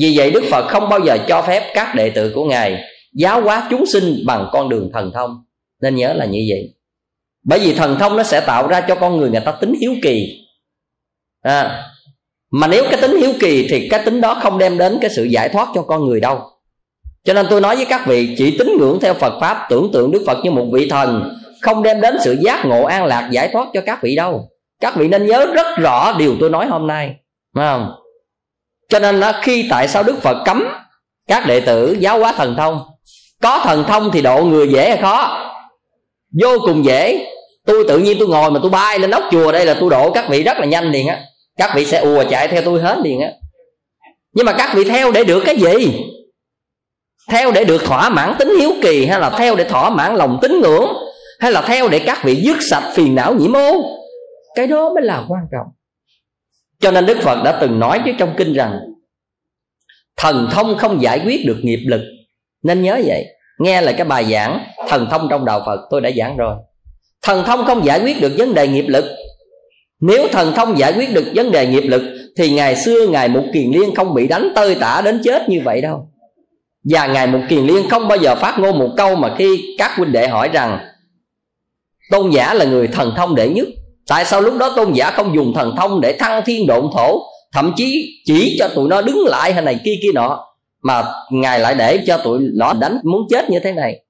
[0.00, 2.82] Vì vậy đức phật không bao giờ cho phép các đệ tử của ngài
[3.14, 5.44] giáo hóa chúng sinh bằng con đường thần thông.
[5.82, 6.74] Nên nhớ là như vậy.
[7.44, 9.94] Bởi vì thần thông nó sẽ tạo ra cho con người người ta tính hiếu
[10.02, 10.38] kỳ.
[11.42, 11.82] À,
[12.50, 15.24] mà nếu cái tính hiếu kỳ thì cái tính đó không đem đến cái sự
[15.24, 16.40] giải thoát cho con người đâu
[17.24, 20.10] cho nên tôi nói với các vị, chỉ tín ngưỡng theo phật pháp, tưởng tượng
[20.10, 23.48] đức phật như một vị thần, không đem đến sự giác ngộ an lạc giải
[23.52, 24.48] thoát cho các vị đâu.
[24.80, 27.14] Các vị nên nhớ rất rõ điều tôi nói hôm nay.
[27.56, 27.92] Phải không?
[28.88, 30.64] Cho nên là khi tại sao đức phật cấm
[31.28, 32.80] các đệ tử giáo hóa thần thông?
[33.42, 35.48] Có thần thông thì độ người dễ hay khó?
[36.42, 37.26] Vô cùng dễ.
[37.66, 40.10] Tôi tự nhiên tôi ngồi mà tôi bay lên nóc chùa đây là tôi độ
[40.10, 41.20] các vị rất là nhanh liền á.
[41.58, 43.28] Các vị sẽ ùa chạy theo tôi hết liền á.
[44.34, 46.04] Nhưng mà các vị theo để được cái gì?
[47.30, 50.38] Theo để được thỏa mãn tính hiếu kỳ hay là theo để thỏa mãn lòng
[50.42, 50.86] tín ngưỡng,
[51.40, 53.82] hay là theo để các vị dứt sạch phiền não nhiễm ô?
[54.54, 55.66] Cái đó mới là quan trọng.
[56.80, 58.80] Cho nên đức phật đã từng nói với trong kinh rằng,
[60.16, 62.00] thần thông không giải quyết được nghiệp lực.
[62.62, 63.24] Nên nhớ vậy,
[63.58, 66.56] nghe lại cái bài giảng thần thông trong đạo phật, tôi đã giảng rồi.
[67.22, 69.04] Thần thông không giải quyết được vấn đề nghiệp lực.
[70.00, 72.02] Nếu thần thông giải quyết được vấn đề nghiệp lực,
[72.36, 75.60] thì ngày xưa ngài mục kiền liên không bị đánh tơi tả đến chết như
[75.64, 76.11] vậy đâu
[76.84, 79.96] và ngài mục kiền liên không bao giờ phát ngôn một câu mà khi các
[79.96, 80.78] huynh đệ hỏi rằng,
[82.10, 83.68] tôn giả là người thần thông đệ nhất,
[84.06, 87.22] tại sao lúc đó tôn giả không dùng thần thông để thăng thiên độn thổ,
[87.52, 90.46] thậm chí chỉ cho tụi nó đứng lại hay này kia kia nọ,
[90.82, 94.04] mà ngài lại để cho tụi nó đánh muốn chết như thế này?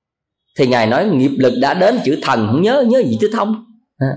[0.59, 3.65] Thì ngài nói, nghiệp lực đã đến, chữ thần không nhớ nhớ gì chứ thông
[3.99, 4.09] à.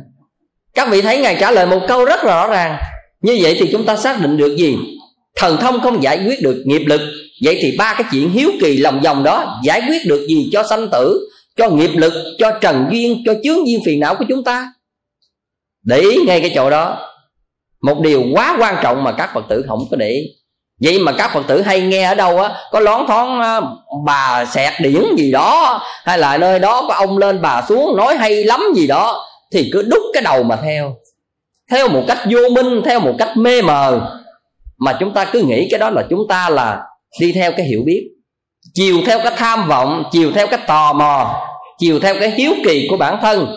[0.73, 2.77] các vị thấy ngài trả lời một câu rất rõ ràng.
[3.21, 4.77] Như vậy thì chúng ta xác định được gì?
[5.35, 7.01] Thần thông không giải quyết được nghiệp lực
[7.43, 10.63] vậy thì ba cái chuyện hiếu kỳ lòng vòng đó giải quyết được gì cho
[10.63, 14.43] sanh tử, cho nghiệp lực, cho trần duyên, cho chướng duyên phiền não của chúng
[14.43, 14.73] ta?
[15.83, 17.11] Để ý ngay cái chỗ đó.
[17.81, 20.21] Một điều quá quan trọng mà các phật tử không có để ý.
[20.81, 23.61] Vậy mà các phật tử hay nghe ở đâu á, có lón thoáng
[24.05, 28.15] bà xẹt điển gì đó, hay là nơi đó có ông lên bà xuống nói
[28.15, 30.95] hay lắm gì đó, thì cứ đúc cái đầu mà theo.
[31.71, 34.11] Theo một cách vô minh, theo một cách mê mờ.
[34.77, 36.81] Mà chúng ta cứ nghĩ cái đó là chúng ta là
[37.19, 38.07] đi theo cái hiểu biết
[38.73, 41.41] chiều theo cái tham vọng chiều theo cái tò mò
[41.79, 43.47] chiều theo cái hiếu kỳ của bản thân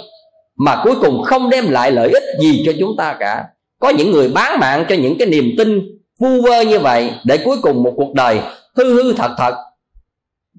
[0.58, 3.44] mà cuối cùng không đem lại lợi ích gì cho chúng ta cả.
[3.80, 5.80] Có những người bán mạng cho những cái niềm tin
[6.20, 8.40] vu vơ như vậy để cuối cùng một cuộc đời
[8.76, 9.54] hư hư thật thật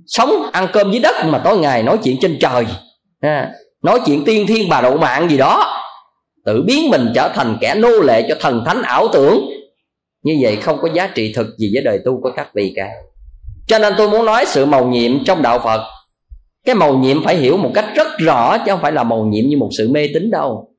[0.07, 2.65] sống ăn cơm dưới đất mà tối ngày nói chuyện trên trời
[3.21, 3.51] à,
[3.83, 5.83] nói chuyện tiên thiên bà độ mạng gì đó
[6.45, 9.49] tự biến mình trở thành kẻ nô lệ cho thần thánh ảo tưởng
[10.23, 12.89] như vậy không có giá trị thực gì với đời tu của các vị cả.
[13.67, 15.81] Cho nên tôi muốn nói sự màu nhiệm trong đạo phật.
[16.65, 19.49] Cái màu nhiệm phải hiểu một cách rất rõ chứ không phải là màu nhiệm
[19.49, 20.69] như một sự mê tín đâu.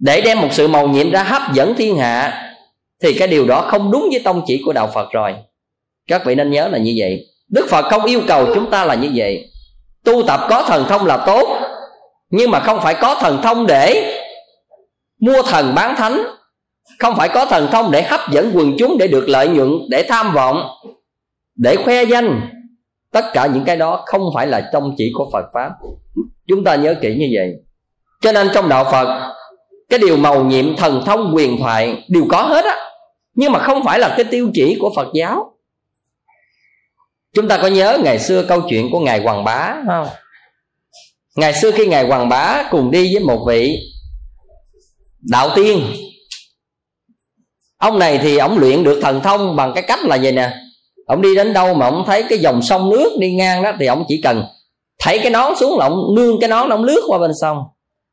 [0.00, 2.48] Để đem một sự màu nhiệm ra hấp dẫn thiên hạ,
[3.02, 5.34] thì cái điều đó không đúng với tông chỉ của đạo phật rồi.
[6.08, 7.26] Các vị nên nhớ là như vậy.
[7.48, 9.50] Đức phật không yêu cầu chúng ta là như vậy.
[10.04, 11.48] Tu tập có thần thông là tốt,
[12.30, 14.18] nhưng mà không phải có thần thông để
[15.20, 16.22] mua thần bán thánh
[16.98, 20.06] không phải có thần thông để hấp dẫn quần chúng để được lợi nhuận, để
[20.08, 20.62] tham vọng,
[21.56, 22.40] để khoe danh.
[23.12, 25.70] Tất cả những cái đó không phải là trong chỉ của phật pháp.
[26.48, 27.48] Chúng ta nhớ kỹ như vậy.
[28.20, 29.32] Cho nên trong đạo phật,
[29.88, 32.76] cái điều màu nhiệm, thần thông, quyền thoại đều có hết á.
[33.34, 35.52] Nhưng mà không phải là cái tiêu chỉ của phật giáo.
[37.34, 40.06] Chúng ta có nhớ ngày xưa câu chuyện của ngài hoàng bá không?
[41.36, 43.78] Ngày xưa khi ngài hoàng bá cùng đi với một vị
[45.20, 45.80] đạo tiên
[47.82, 50.50] ông này thì ông luyện được thần thông bằng cái cách là vậy nè.
[51.06, 53.86] Ông đi đến đâu mà ông thấy cái dòng sông nước đi ngang đó thì
[53.86, 54.44] ông chỉ cần
[54.98, 57.58] thảy cái nón xuống là ông nương cái nón ông lướt qua bên sông.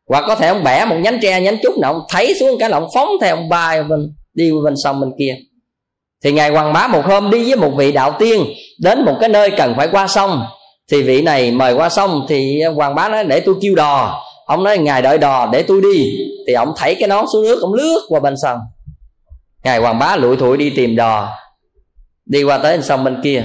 [0.10, 2.70] Hoặc có thể ông bẻ một nhánh tre nhánh trúc nào ông thấy xuống cái
[2.70, 5.36] là ông phóng theo ông bay bên, đi bên sông bên kia.
[6.24, 8.46] Thì ngài hoàng bá một hôm đi với một vị đạo tiên
[8.80, 10.44] đến một cái nơi cần phải qua sông.
[10.92, 14.24] Thì vị này mời qua sông thì hoàng bá nói, để tôi kêu đò.
[14.46, 16.12] Ông nói, ngài đợi đò để tôi đi.
[16.48, 18.60] Thì ông thảy cái nón xuống nước, ông lướt qua bên sông
[19.64, 21.38] ngài hoàng bá lụi thụi đi tìm đò.
[22.26, 23.44] Đi qua tới sông bên kia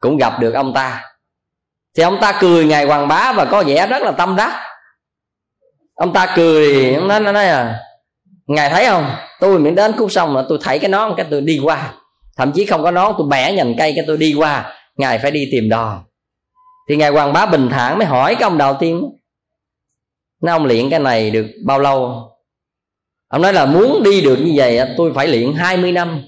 [0.00, 1.04] cũng gặp được ông ta.
[1.96, 4.62] Thì ông ta cười ngài hoàng bá và có vẻ rất là tâm đắc.
[5.94, 7.80] Ông ta cười ông nói, nói à
[8.46, 9.10] ngài thấy không?
[9.40, 11.92] Tôi miễn đến khúc sông là tôi thảy cái nón cái tôi đi qua.
[12.36, 14.72] Thậm chí không có nón tôi bẻ nhành cây cái tôi đi qua.
[14.96, 16.04] Ngài phải đi tìm đò.
[16.88, 19.10] Thì ngài hoàng bá bình thản mới hỏi cái ông đầu tiên
[20.40, 22.29] nó ông luyện cái này được bao lâu?
[23.30, 26.22] Ông nói là muốn đi được như vậy tôi phải luyện 20 năm.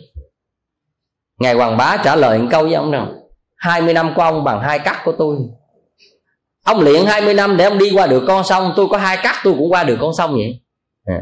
[1.38, 3.14] Ngài hoàng bá trả lời một câu với ông rằng
[3.56, 5.36] 20 năm của ông bằng hai cắt của tôi.
[6.64, 9.34] Ông luyện 20 năm để ông đi qua được con sông, tôi có hai cắt,
[9.44, 10.60] tôi cũng qua được con sông vậy.
[11.04, 11.20] À.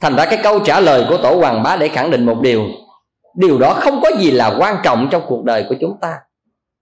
[0.00, 2.64] thành ra cái câu trả lời của tổ hoàng bá để khẳng định một điều.
[3.34, 6.18] Điều đó không có gì là quan trọng trong cuộc đời của chúng ta.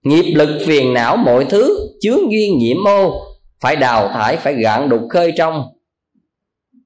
[0.03, 3.21] Nghiệp lực phiền não mọi thứ, chướng duyên nhiễm ô
[3.61, 5.63] phải đào thải, phải gạn đục khơi trong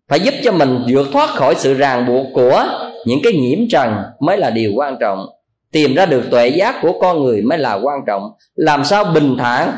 [0.09, 2.65] phải giúp cho mình vượt thoát khỏi sự ràng buộc của
[3.05, 5.25] những cái nhiễm trần mới là điều quan trọng.
[5.71, 8.31] Tìm ra được tuệ giác của con người mới là quan trọng.
[8.55, 9.71] Làm sao bình thản,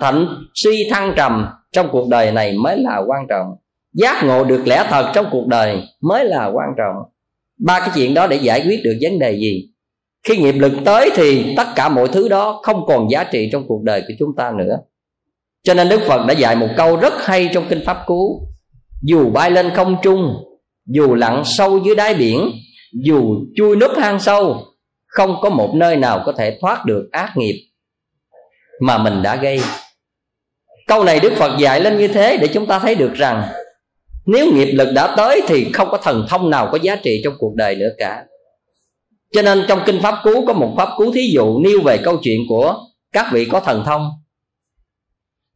[0.00, 3.46] thạnh suy thăng trầm trong cuộc đời này mới là quan trọng.
[3.94, 6.96] Giác ngộ được lẽ thật trong cuộc đời mới là quan trọng.
[7.58, 9.70] Ba cái chuyện đó để giải quyết được vấn đề gì?
[10.26, 13.68] Khi nghiệp lực tới thì tất cả mọi thứ đó không còn giá trị trong
[13.68, 14.78] cuộc đời của chúng ta nữa.
[15.62, 18.48] Cho nên đức phật đã dạy một câu rất hay trong kinh pháp cú
[19.02, 20.34] dù bay lên không trung,
[20.86, 22.52] dù lặn sâu dưới đáy biển,
[23.04, 24.64] dù chui núp hang sâu,
[25.06, 27.68] không có một nơi nào có thể thoát được ác nghiệp
[28.80, 29.60] mà mình đã gây.
[30.86, 33.42] Câu này đức phật dạy lên như thế để chúng ta thấy được rằng,
[34.26, 37.34] nếu nghiệp lực đã tới thì không có thần thông nào có giá trị trong
[37.38, 38.24] cuộc đời nữa cả.
[39.32, 42.16] Cho nên trong kinh pháp cú có một pháp cú thí dụ nêu về câu
[42.22, 42.76] chuyện của
[43.12, 44.10] các vị có thần thông.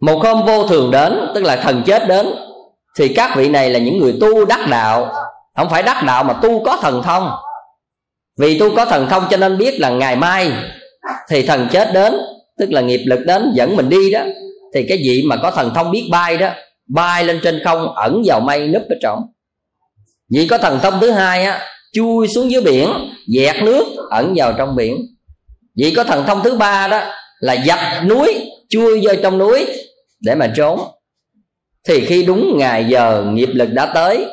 [0.00, 2.26] Một hôm vô thường đến, tức là thần chết đến
[2.98, 5.12] thì các vị này là những người tu đắc đạo.
[5.56, 7.30] Không phải đắc đạo mà tu có thần thông.
[8.38, 10.52] Vì tu có thần thông cho nên biết là ngày mai
[11.28, 12.14] thì thần chết đến,
[12.58, 14.20] tức là nghiệp lực đến, dẫn mình đi đó.
[14.74, 16.48] Thì cái vị mà có thần thông biết bay đó,
[16.88, 19.20] bay lên trên không, ẩn vào mây núp ở trong
[20.32, 21.60] vị có thần thông thứ hai á,
[21.92, 22.88] chui xuống dưới biển,
[23.34, 24.96] dẹt nước, ẩn vào trong biển.
[25.76, 27.00] Vị có thần thông thứ ba đó
[27.40, 27.78] là dập
[28.08, 29.66] núi, chui vô trong núi
[30.20, 30.80] để mà trốn
[31.88, 34.26] thì khi đúng ngày giờ nghiệp lực đã tới,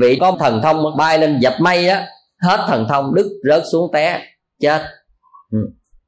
[0.00, 2.06] vị con thần thông bay lên dập mây á,
[2.42, 4.20] hết thần thông đứt rớt xuống té,
[4.60, 4.82] chết.
[5.52, 5.58] Ừ.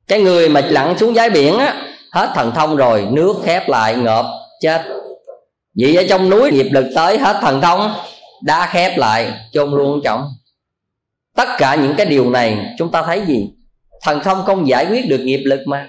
[0.08, 1.82] cái người mà lặn xuống dưới biển á,
[2.12, 4.26] hết thần thông rồi, nước khép lại, ngợp,
[4.60, 4.82] chết.
[5.80, 7.92] Vậy ở trong núi nghiệp lực tới, hết thần thông
[8.42, 10.28] đã khép lại, chôn luôn trọng
[11.38, 13.50] tất cả những cái điều này, chúng ta thấy gì?
[14.02, 15.88] Thần thông không giải quyết được nghiệp lực mà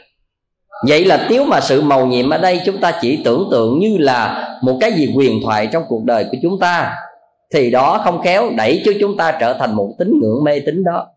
[0.88, 3.98] vậy là nếu mà sự màu nhiệm ở đây chúng ta chỉ tưởng tượng như
[3.98, 6.96] là một cái gì quyền thoại trong cuộc đời của chúng ta,
[7.54, 10.84] thì đó không khéo đẩy cho chúng ta trở thành một tín ngưỡng mê tín
[10.84, 11.08] đó.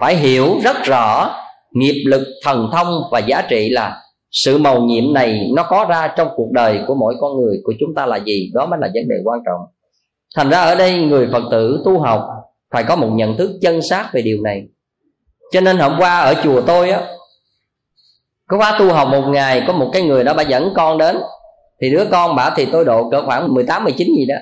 [0.00, 1.36] Phải hiểu rất rõ
[1.72, 6.08] nghiệp lực thần thông và giá trị là sự màu nhiệm này nó có ra
[6.16, 8.88] trong cuộc đời của mỗi con người của chúng ta là gì, đó mới là
[8.94, 9.60] vấn đề quan trọng.
[10.36, 12.26] Thành ra ở đây người phật tử tu học
[12.72, 14.62] phải có một nhận thức chân xác về điều này.
[15.52, 17.00] Cho nên hôm qua ở chùa tôi á
[18.54, 21.16] có khóa tu học một ngày có một cái người đó bà dẫn con đến.
[21.80, 24.36] Thì đứa con bà thì tôi độ cỡ khoảng 18 19 gì đó.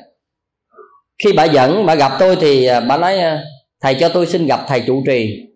[1.24, 3.42] Khi bà dẫn bà gặp tôi thì à, bà nói à,
[3.80, 5.46] thầy cho tôi xin gặp thầy trụ trì.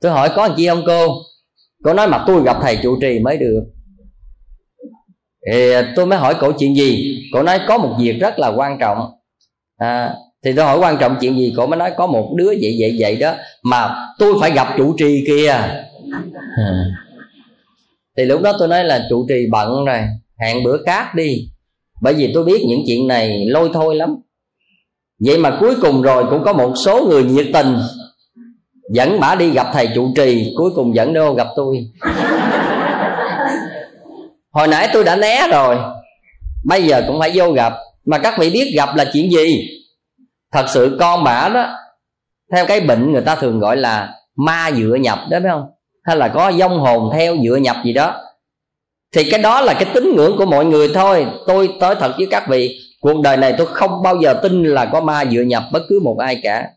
[0.00, 1.08] Tôi hỏi có anh chị không cô?
[1.84, 3.64] Cô nói mà tôi gặp thầy trụ trì mới được.
[5.50, 7.18] Thì à, tôi mới hỏi cổ chuyện gì?
[7.32, 9.10] Cổ nói có một việc rất là quan trọng.
[9.76, 11.52] À, thì tôi hỏi quan trọng chuyện gì?
[11.56, 13.34] Cổ mới nói có một đứa vậy vậy vậy đó.
[13.62, 15.54] Mà tôi phải gặp trụ trì kia
[18.16, 20.00] thì lúc đó tôi nói là trụ trì bận rồi,
[20.40, 21.48] hẹn bữa khác đi.
[22.02, 24.16] Bởi vì tôi biết những chuyện này lôi thôi lắm.
[25.26, 27.78] Vậy mà cuối cùng rồi cũng có một số người nhiệt tình.
[28.90, 31.76] Dẫn bả đi gặp thầy trụ trì, cuối cùng dẫn đâu gặp tôi.
[34.50, 35.76] Hồi nãy tôi đã né rồi,
[36.64, 37.72] bây giờ cũng phải vô gặp.
[38.04, 39.68] Mà các vị biết gặp là chuyện gì?
[40.52, 41.66] Thật sự con bả đó,
[42.52, 45.66] theo cái bệnh người ta thường gọi là ma dựa nhập đó, phải không?
[46.04, 48.14] Hay là có dông hồn theo dựa nhập gì đó.
[49.14, 51.26] Thì cái đó là cái tín ngưỡng của mọi người thôi.
[51.46, 54.84] Tôi tới thật với các vị, cuộc đời này tôi không bao giờ tin là
[54.84, 56.68] có ma dựa nhập bất cứ một ai cả.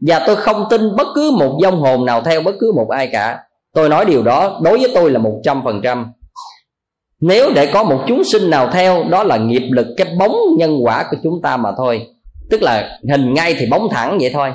[0.00, 3.08] Và tôi không tin bất cứ một vong hồn nào theo bất cứ một ai
[3.12, 3.38] cả.
[3.74, 6.12] Tôi nói điều đó, đối với tôi là một trăm phần trăm.
[7.20, 10.78] Nếu để có một chúng sinh nào theo, đó là nghiệp lực, cái bóng nhân
[10.84, 12.06] quả của chúng ta mà thôi
[12.50, 14.52] tức là hình ngay thì bóng thẳng vậy thôi.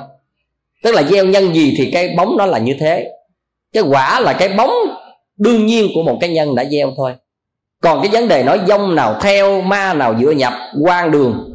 [0.82, 3.10] Tức là gieo nhân gì thì cái bóng nó là như thế.
[3.72, 4.72] Cái quả là cái bóng
[5.38, 7.14] đương nhiên của một cái nhân đã gieo thôi.
[7.82, 10.52] Còn cái vấn đề nói dông nào theo ma nào dựa nhập
[10.84, 11.54] quan đường,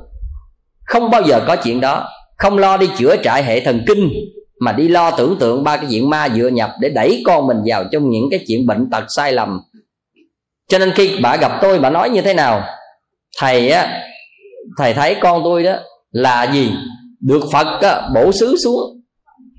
[0.86, 2.10] không bao giờ có chuyện đó.
[2.38, 4.12] Không lo đi chữa trại hệ thần kinh,
[4.60, 7.58] mà đi lo tưởng tượng ba cái chuyện ma dựa nhập để đẩy con mình
[7.66, 9.62] vào trong những cái chuyện bệnh tật sai lầm.
[10.68, 12.64] Cho nên khi bà gặp tôi, bà nói như thế nào?
[13.38, 14.02] Thầy á,
[14.78, 15.76] thầy thấy con tôi đó
[16.16, 16.72] là gì?
[17.20, 19.02] Được phật á, bổ xứ xuống.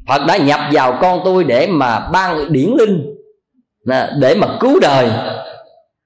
[0.08, 3.06] Phật đã nhập vào con tôi để mà ban điển linh
[4.20, 5.10] để mà cứu đời.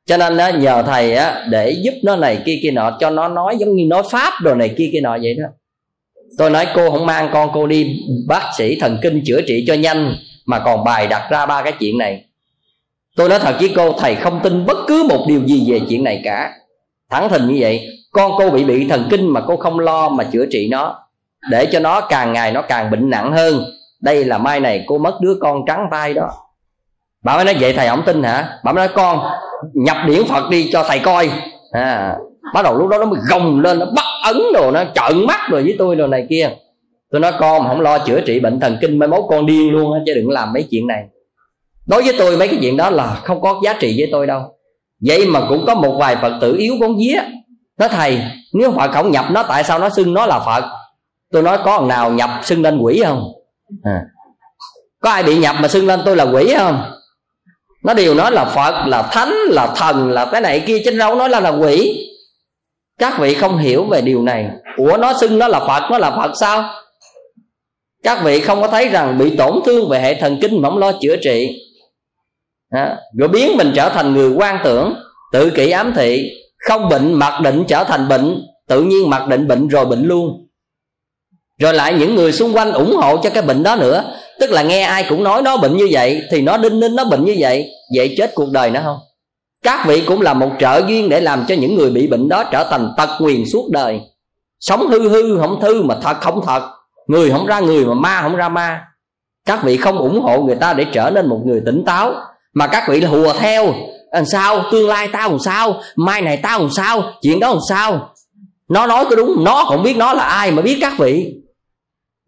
[0.07, 3.29] Cho nên á, nhờ thầy á, để giúp nó này kia kia nọ cho nó
[3.29, 5.49] nói giống như nói pháp đồ này kia kia nọ vậy đó.
[6.39, 9.75] Tôi nói cô không mang con cô đi bác sĩ thần kinh chữa trị cho
[9.75, 10.15] nhanh
[10.47, 12.25] mà còn bài đặt ra ba cái chuyện này.
[13.17, 16.05] Tôi nói thật với cô thầy không tin bất cứ một điều gì về chuyện
[16.05, 16.53] này cả
[17.11, 20.25] thẳng thừng như vậy con cô bị bị thần kinh mà cô không lo mà
[20.25, 20.99] chữa trị nó.
[21.51, 23.65] Để cho nó càng ngày nó càng bệnh nặng hơn.
[24.01, 26.31] Đây là mai này cô mất đứa con trắng tay đó.
[27.25, 28.59] Bà mới nói vậy thầy ổng tin hả?
[28.65, 29.21] Bà mới nói con
[29.75, 31.31] nhập điển phật đi cho thầy coi.
[31.73, 32.17] À,
[32.55, 35.41] bắt đầu lúc đó nó mới gồng lên nó bắt ấn đồ nó trợn mắt
[35.51, 36.51] rồi với tôi đồ này kia.
[37.11, 40.03] Tôi nói con không lo chữa trị bệnh thần kinh mai mốt con điên luôn
[40.07, 41.05] chứ đừng làm mấy chuyện này.
[41.87, 44.43] Đối với tôi mấy cái chuyện đó là không có giá trị với tôi đâu
[45.01, 47.21] vậy mà cũng có một vài phật tử yếu bóng vía.
[47.79, 48.21] Nó thầy,
[48.53, 50.65] nếu phật không nhập nó, tại sao nó xưng nó là phật?
[51.33, 53.25] Tôi nói có nào nhập xưng lên quỷ không?
[53.85, 54.01] À.
[55.01, 56.83] có ai bị nhập mà xưng lên tôi là quỷ không?
[57.85, 61.15] Nó đều nói là phật, là thánh, là thần, là cái này kia trên đâu
[61.15, 62.07] nói là là quỷ.
[62.99, 64.49] Các vị không hiểu về điều này.
[64.77, 66.65] Ủa, nó xưng nó là phật, nó là phật sao?
[68.03, 70.79] Các vị không có thấy rằng bị tổn thương về hệ thần kinh mà không
[70.79, 71.57] lo chữa trị
[72.73, 72.89] đó.
[73.19, 74.95] rồi biến mình trở thành người quan tưởng,
[75.33, 76.31] tự kỷ ám thị,
[76.69, 80.47] không bệnh, mặc định trở thành bệnh, tự nhiên mặc định bệnh rồi bệnh luôn.
[81.59, 84.05] Rồi lại những người xung quanh ủng hộ cho cái bệnh đó nữa.
[84.41, 87.05] Tức là nghe ai cũng nói nó bệnh như vậy, thì nó đinh ninh nó
[87.05, 88.99] bệnh như vậy vậy chết cuộc đời nó không?
[89.63, 92.45] Các vị cũng là một trợ duyên để làm cho những người bị bệnh đó
[92.53, 94.01] trở thành tật nguyền suốt đời.
[94.61, 96.63] Sống hư hư không thư mà thật không thật.
[97.07, 98.85] Người không ra người mà ma không ra ma.
[99.47, 102.15] Các vị không ủng hộ người ta để trở nên một người tỉnh táo
[102.55, 103.75] mà các vị là hùa theo.
[104.13, 104.65] Làm sao?
[104.73, 105.81] Tương lai tao làm sao?
[105.97, 107.13] Mai này tao làm sao?
[107.23, 108.15] Chuyện đó làm sao?
[108.69, 111.35] Nó nói có đúng, nó không biết nó là ai mà biết các vị.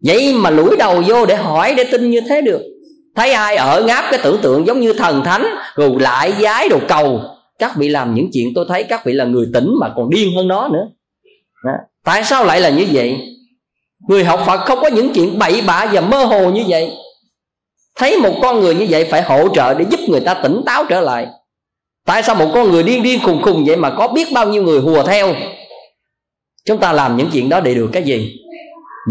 [0.03, 2.61] Vậy mà lủi đầu vô để hỏi, để tin như thế được.
[3.15, 6.79] Thấy ai ở ngáp cái tưởng tượng giống như thần thánh, rồi lại giái đồ
[6.87, 7.21] cầu.
[7.59, 10.35] Các vị làm những chuyện tôi thấy các vị là người tỉnh mà còn điên
[10.35, 10.87] hơn nó nữa.
[11.65, 11.71] Đó.
[12.03, 13.17] tại sao lại là như vậy?
[14.07, 16.91] Người học phật không có những chuyện bậy bạ và mơ hồ như vậy
[17.95, 20.85] thấy một con người như vậy phải hỗ trợ để giúp người ta tỉnh táo
[20.89, 21.27] trở lại.
[22.05, 24.63] Tại sao một con người điên điên khùng khùng vậy mà có biết bao nhiêu
[24.63, 25.35] người hùa theo?
[26.65, 28.35] Chúng ta làm những chuyện đó để được cái gì?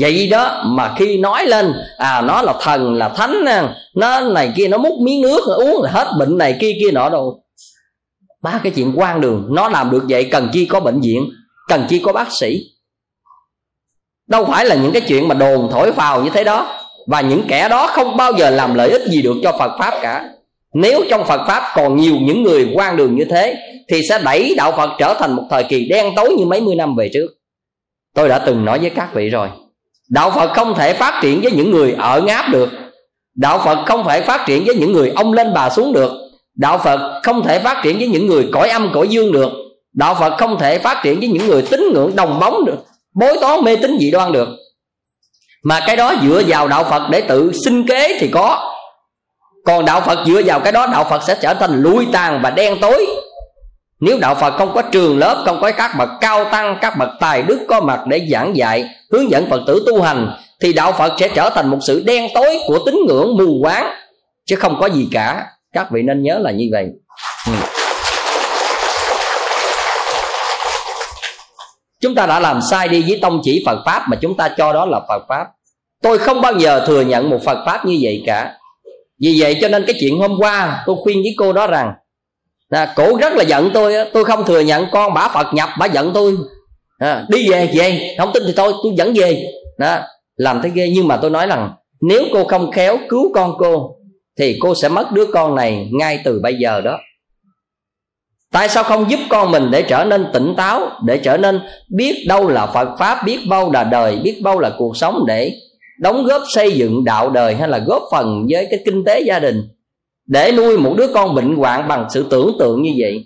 [0.01, 3.45] Vậy đó mà khi nói lên à nó là thần, là thánh
[3.95, 7.09] nó này kia nó múc miếng nước uống là hết bệnh này kia kia nọ
[7.11, 7.43] đâu
[8.43, 11.31] ba cái chuyện quan đường, nó làm được vậy cần chi có bệnh viện,
[11.69, 12.61] cần chi có bác sĩ?
[14.27, 17.43] Đâu phải là những cái chuyện mà đồn thổi phào như thế đó và những
[17.49, 20.29] kẻ đó không bao giờ làm lợi ích gì được cho phật pháp cả.
[20.75, 23.57] Nếu trong phật pháp còn nhiều những người quan đường như thế,
[23.89, 26.75] thì sẽ đẩy đạo phật trở thành một thời kỳ đen tối như mấy mươi
[26.75, 27.27] năm về trước.
[28.15, 29.49] Tôi đã từng nói với các vị rồi.
[30.09, 32.69] Đạo phật không thể phát triển với những người ở ngáp được.
[33.35, 36.13] Đạo phật không thể phát triển với những người ông lên bà xuống được.
[36.55, 39.51] Đạo phật không thể phát triển với những người cõi âm cõi dương được.
[39.93, 42.79] Đạo phật không thể phát triển với những người tín ngưỡng đồng bóng được,
[43.15, 44.49] bối toán mê tín dị đoan được
[45.65, 48.75] mà cái đó dựa vào đạo phật để tự sinh kế thì có.
[49.65, 52.51] Còn đạo phật dựa vào cái đó, đạo phật sẽ trở thành lui tàn và
[52.51, 53.07] đen tối.
[54.01, 57.09] Nếu đạo phật không có trường lớp, không có các bậc cao tăng, các bậc
[57.21, 60.93] tài đức có mặt để giảng dạy, hướng dẫn phật tử tu hành, thì đạo
[60.93, 63.93] phật sẽ trở thành một sự đen tối của tín ngưỡng mù quáng,
[64.47, 65.47] chứ không có gì cả.
[65.73, 66.87] Các vị nên nhớ là như vậy.
[67.47, 67.82] Ừ.
[72.13, 74.73] chúng ta đã làm sai đi với tông chỉ phật pháp mà chúng ta cho
[74.73, 75.47] đó là phật pháp.
[76.03, 78.53] Tôi không bao giờ thừa nhận một phật pháp như vậy cả.
[79.21, 81.93] Vì vậy cho nên cái chuyện hôm qua tôi khuyên với cô đó rằng
[82.71, 85.87] là cổ rất là giận tôi tôi không thừa nhận con bả phật nhập bả
[85.87, 86.37] giận tôi.
[86.99, 89.45] À, đi về về không tin thì tôi tôi dẫn về.
[89.79, 89.99] Đó
[90.37, 90.91] làm thế ghê.
[90.95, 93.97] Nhưng mà tôi nói rằng nếu cô không khéo cứu con cô
[94.39, 96.99] thì cô sẽ mất đứa con này ngay từ bây giờ đó
[98.53, 102.25] tại sao không giúp con mình để trở nên tỉnh táo để trở nên biết
[102.29, 105.53] đâu là phật pháp biết bao là đời biết bao là cuộc sống để
[105.99, 109.39] đóng góp xây dựng đạo đời hay là góp phần với cái kinh tế gia
[109.39, 109.63] đình?
[110.27, 113.25] Để nuôi một đứa con bệnh hoạn bằng sự tưởng tượng như vậy.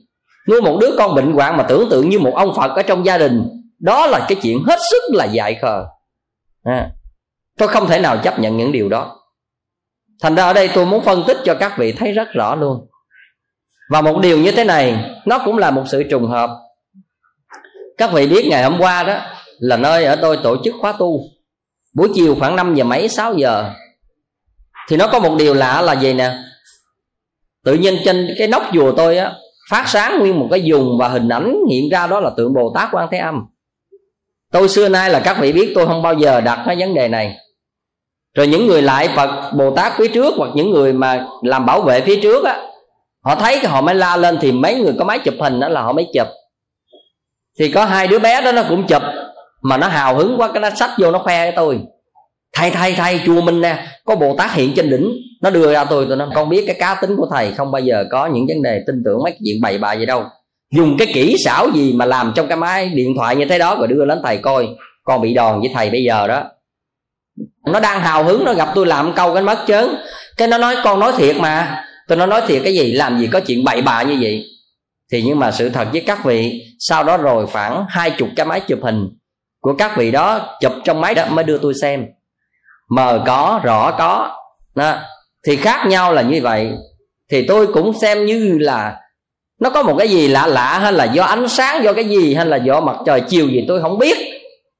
[0.48, 3.06] Nuôi một đứa con bệnh hoạn mà tưởng tượng như một ông phật ở trong
[3.06, 3.42] gia đình
[3.78, 5.84] đó là cái chuyện hết sức là dại khờ.
[6.62, 6.90] À,
[7.58, 9.16] tôi không thể nào chấp nhận những điều đó.
[10.22, 12.86] Thành ra ở đây tôi muốn phân tích cho các vị thấy rất rõ luôn
[13.88, 16.50] và một điều như thế này, nó cũng là một sự trùng hợp.
[17.98, 19.20] Các vị biết ngày hôm qua đó
[19.58, 21.20] là nơi ở tôi tổ chức khóa tu.
[21.94, 23.70] Buổi chiều khoảng 5 giờ mấy 6 giờ.
[24.88, 26.32] Thì nó có một điều lạ là gì nè?
[27.64, 29.32] Tự nhiên trên cái nóc chùa tôi á,
[29.70, 32.72] phát sáng nguyên một cái dùng và hình ảnh hiện ra đó là tượng bồ
[32.74, 33.46] tát quan thế âm.
[34.52, 37.08] Tôi xưa nay là các vị biết tôi không bao giờ đặt cái vấn đề
[37.08, 37.36] này.
[38.34, 41.80] Rồi những người lại phật bồ tát phía trước hoặc những người mà làm bảo
[41.80, 42.62] vệ phía trước á
[43.26, 45.82] họ thấy họ mới la lên thì mấy người có máy chụp hình đó là
[45.82, 46.26] họ mới chụp.
[47.58, 49.02] Thì có hai đứa bé đó nó cũng chụp,
[49.62, 51.80] mà nó hào hứng quá, cái nó sách vô nó khoe với tôi.
[52.56, 55.12] Thầy thầy thầy, chùa mình nè, có bồ tát hiện trên đỉnh,
[55.42, 57.82] nó đưa ra tôi tôi nói con biết cái cá tính của thầy, không bao
[57.82, 60.24] giờ có những vấn đề tin tưởng mấy cái chuyện bày bạ gì đâu.
[60.74, 63.76] Dùng cái kỹ xảo gì mà làm trong cái máy điện thoại như thế đó
[63.78, 64.68] rồi đưa lên thầy coi,
[65.04, 66.42] con bị đòn với thầy bây giờ đó.
[67.66, 69.96] Nó đang hào hứng, nó gặp tôi làm câu cái mất chớn
[70.36, 72.92] cái nó nói, con nói thiệt mà tôi nói nói thiệt cái gì?
[72.92, 74.44] Làm gì có chuyện bậy bạ như vậy?
[75.12, 78.46] Thì nhưng mà sự thật với các vị, sau đó rồi khoảng hai chục cái
[78.46, 79.08] máy chụp hình
[79.60, 82.06] của các vị đó chụp trong máy đó mới đưa tôi xem.
[82.90, 84.36] Mờ có, rõ có.
[84.74, 84.98] Đó.
[85.46, 86.72] thì khác nhau là như vậy.
[87.30, 88.96] Thì tôi cũng xem như là
[89.60, 92.34] nó có một cái gì lạ lạ hay là do ánh sáng, do cái gì
[92.34, 94.16] hay là do mặt trời chiều gì tôi không biết.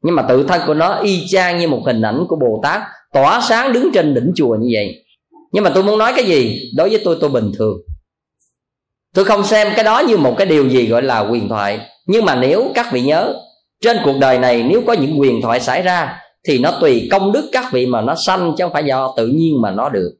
[0.03, 2.83] Nhưng mà tự thân của nó y chang như một hình ảnh của bồ tát
[3.12, 5.06] tỏa sáng đứng trên đỉnh chùa như vậy
[5.53, 6.70] nhưng mà tôi muốn nói cái gì?
[6.76, 7.76] Đối với tôi tôi bình thường.
[9.14, 11.80] Tôi không xem cái đó như một cái điều gì gọi là quyền thoại.
[12.07, 13.34] Nhưng mà nếu các vị nhớ,
[13.80, 16.18] trên cuộc đời này nếu có những quyền thoại xảy ra,
[16.49, 19.26] thì nó tùy công đức các vị mà nó sanh chứ không phải do tự
[19.26, 20.12] nhiên mà nó được.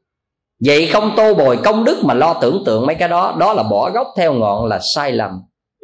[0.65, 3.63] Vậy không tô bồi công đức mà lo tưởng tượng mấy cái đó đó là
[3.63, 5.31] bỏ gốc theo ngọn là sai lầm.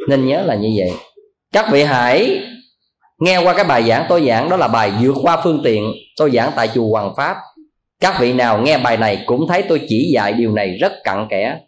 [0.10, 0.92] Nên nhớ là như vậy.
[1.54, 2.42] Các vị hãy
[3.20, 6.32] nghe qua cái bài giảng tôi giảng, đó là bài vượt qua phương tiện, tôi
[6.32, 7.38] giảng tại chùa Hoàng Pháp
[8.04, 11.28] các vị nào nghe bài này cũng thấy tôi chỉ dạy điều này rất cặn
[11.30, 11.60] kẽ.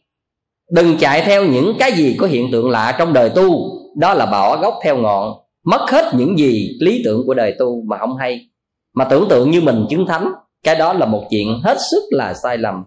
[0.71, 3.51] Đừng chạy theo những cái gì có hiện tượng lạ trong đời tu.
[3.97, 5.33] Đó là bỏ gốc theo ngọn.
[5.65, 8.39] Mất hết những gì lý tưởng của đời tu mà không hay.
[8.95, 10.31] Mà tưởng tượng như mình chứng thánh,
[10.63, 12.83] cái đó là một chuyện hết sức là sai lầm.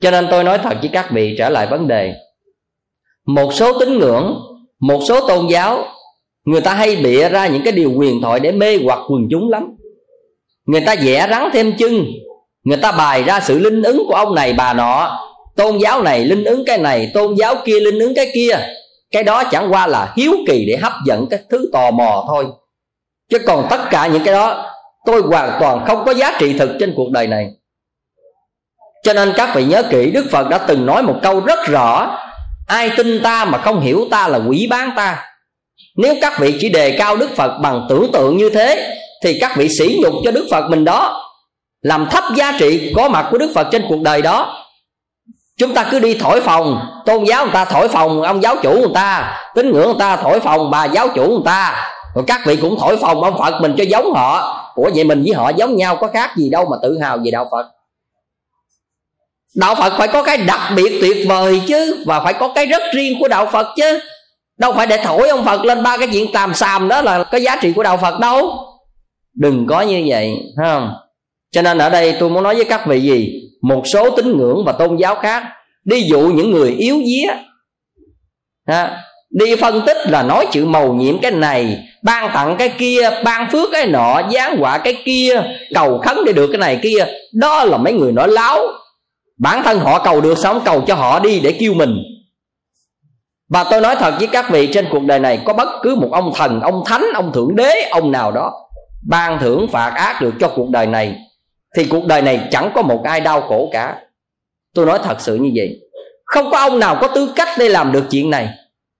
[0.00, 2.14] Cho nên tôi nói thật với các vị trở lại vấn đề.
[3.26, 4.34] Một số tín ngưỡng,
[4.80, 5.84] một số tôn giáo,
[6.44, 9.48] người ta hay bịa ra những cái điều quyền thoại để mê hoặc quần chúng
[9.48, 9.76] lắm.
[10.66, 12.04] Người ta vẽ rắn thêm chân
[12.68, 15.18] người ta bày ra sự linh ứng của ông này, bà nọ.
[15.56, 18.58] Tôn giáo này linh ứng cái này, tôn giáo kia linh ứng cái kia.
[19.10, 22.46] Cái đó chẳng qua là hiếu kỳ để hấp dẫn cái thứ tò mò thôi.
[23.30, 24.72] Chứ còn tất cả những cái đó,
[25.06, 27.46] tôi hoàn toàn không có giá trị thực trên cuộc đời này.
[29.02, 32.18] Cho nên các vị nhớ kỹ, đức phật đã từng nói một câu rất rõ.
[32.66, 35.24] Ai tin ta mà không hiểu ta là quỷ bán ta.
[35.96, 38.94] Nếu các vị chỉ đề cao đức phật bằng tưởng tượng như thế,
[39.24, 41.24] thì các vị sỉ nhục cho đức phật mình đó
[41.80, 44.64] làm thấp giá trị có mặt của đức phật trên cuộc đời đó.
[45.58, 48.72] Chúng ta cứ đi thổi phòng tôn giáo người ta thổi phòng ông giáo chủ
[48.72, 51.92] người ta, tín ngưỡng người ta thổi phòng bà giáo chủ người ta.
[52.14, 54.54] Rồi các vị cũng thổi phòng ông phật mình cho giống họ.
[54.74, 57.30] Ủa vậy mình với họ giống nhau, có khác gì đâu mà tự hào về
[57.30, 57.66] đạo phật.
[59.56, 62.82] Đạo phật phải có cái đặc biệt tuyệt vời chứ, và phải có cái rất
[62.94, 64.00] riêng của đạo phật chứ.
[64.58, 67.42] Đâu phải để thổi ông phật lên ba cái chuyện tàm xàm đó là cái
[67.42, 68.50] giá trị của đạo phật đâu.
[69.34, 70.94] Đừng có như vậy không?
[71.50, 73.42] Cho nên ở đây tôi muốn nói với các vị gì?
[73.62, 75.42] Một số tín ngưỡng và tôn giáo khác
[75.84, 77.34] đi dụ những người yếu vía.
[78.66, 83.10] Ha, đi phân tích là nói chữ màu nhiệm cái này ban tặng cái kia
[83.24, 85.42] ban phước cái nọ giáng quả cái kia
[85.74, 87.06] cầu khấn để được cái này kia.
[87.34, 88.58] Đó là mấy người nói láo.
[89.38, 91.96] Bản thân họ cầu được xong cầu cho họ đi để kêu mình.
[93.48, 96.08] Và tôi nói thật với các vị trên cuộc đời này có bất cứ một
[96.12, 98.52] ông thần ông thánh ông thượng đế ông nào đó
[99.08, 101.16] ban thưởng phạt ác được cho cuộc đời này
[101.76, 104.00] thì cuộc đời này chẳng có một ai đau khổ cả.
[104.74, 105.80] Tôi nói thật sự như vậy.
[106.24, 108.48] Không có ông nào có tư cách để làm được chuyện này.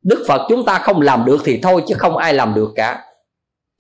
[0.05, 3.05] Đức phật chúng ta không làm được thì thôi chứ không ai làm được cả.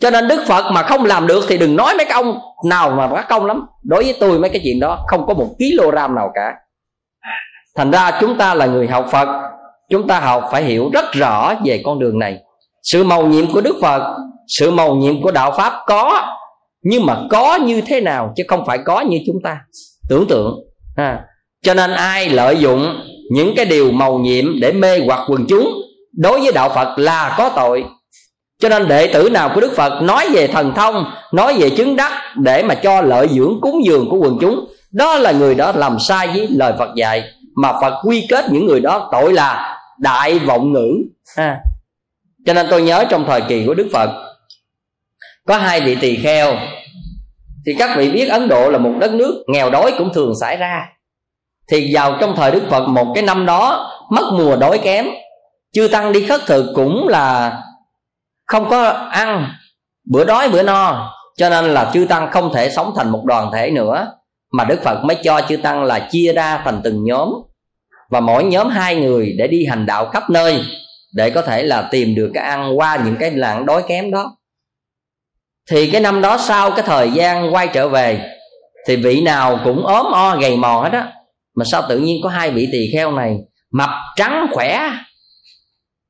[0.01, 2.91] Cho nên đức phật mà không làm được thì đừng nói mấy cái ông nào
[2.91, 3.66] mà quá công lắm.
[3.84, 6.55] Đối với tôi mấy cái chuyện đó không có một kg nào cả.
[7.76, 9.28] Thành ra chúng ta là người học phật.
[9.91, 12.39] Chúng ta học phải hiểu rất rõ về con đường này.
[12.82, 14.16] Sự màu nhiệm của đức phật,
[14.47, 16.26] sự màu nhiệm của đạo pháp có
[16.83, 19.61] nhưng mà có như thế nào chứ không phải có như chúng ta
[20.09, 20.55] tưởng tượng,
[20.97, 21.20] ha.
[21.62, 22.97] cho nên ai lợi dụng
[23.31, 25.72] những cái điều màu nhiệm để mê hoặc quần chúng,
[26.12, 27.85] đối với đạo phật là có tội
[28.62, 31.97] cho nên đệ tử nào của đức phật nói về thần thông, nói về chứng
[31.97, 35.72] đắc để mà cho lợi dưỡng cúng dường của quần chúng, đó là người đó
[35.76, 37.22] làm sai với lời phật dạy
[37.57, 40.95] mà phật quy kết những người đó, tội là đại vọng ngữ,
[41.37, 41.57] ha.
[42.47, 44.11] cho nên tôi nhớ trong thời kỳ của đức phật
[45.49, 46.55] có hai vị tỳ kheo.
[47.67, 50.57] Thì các vị biết ấn độ là một đất nước nghèo đói cũng thường xảy
[50.57, 50.87] ra.
[51.71, 55.07] Thì vào trong thời đức phật một cái năm đó, mất mùa đói kém,
[55.73, 57.59] chư tăng đi khất thực cũng là
[58.47, 59.49] không có ăn,
[60.11, 61.15] bữa đói bữa no.
[61.37, 64.07] Cho nên là chư tăng không thể sống thành một đoàn thể nữa,
[64.53, 67.33] mà đức phật mới cho chư tăng là chia ra thành từng nhóm.
[68.11, 70.65] Và mỗi nhóm hai người để đi hành đạo khắp nơi,
[71.15, 74.38] để có thể là tìm được cái ăn qua những cái làng đói kém đó
[75.71, 78.21] thì cái năm đó sau cái thời gian quay trở về,
[78.87, 81.12] thì vị nào cũng ốm o, gầy mòn hết á.
[81.57, 83.37] Mà sao tự nhiên có hai vị tỳ kheo này
[83.73, 84.91] mập trắng khỏe?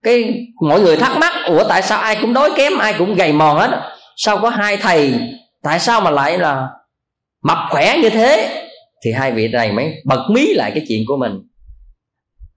[0.04, 0.34] Cái
[0.68, 3.58] mọi người thắc mắc, ủa, tại sao ai cũng đói kém, ai cũng gầy mòn
[3.58, 3.70] hết?
[4.16, 5.14] Sao có hai thầy,
[5.62, 6.68] tại sao mà lại là
[7.44, 8.64] mập khỏe như thế?
[9.04, 11.32] Thì hai vị này mới bật mí lại cái chuyện của mình.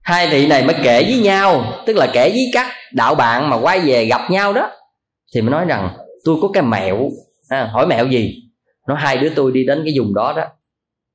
[0.02, 3.56] Hai vị này mới kể với nhau, tức là kể với các đạo bạn mà
[3.56, 4.70] quay về gặp nhau đó.
[5.34, 5.88] Thì mới nói rằng
[6.24, 7.10] tôi có cái mẹo
[7.48, 8.42] à, hỏi mẹo gì?
[8.88, 10.44] Nó hai đứa tôi đi đến cái vùng đó đó.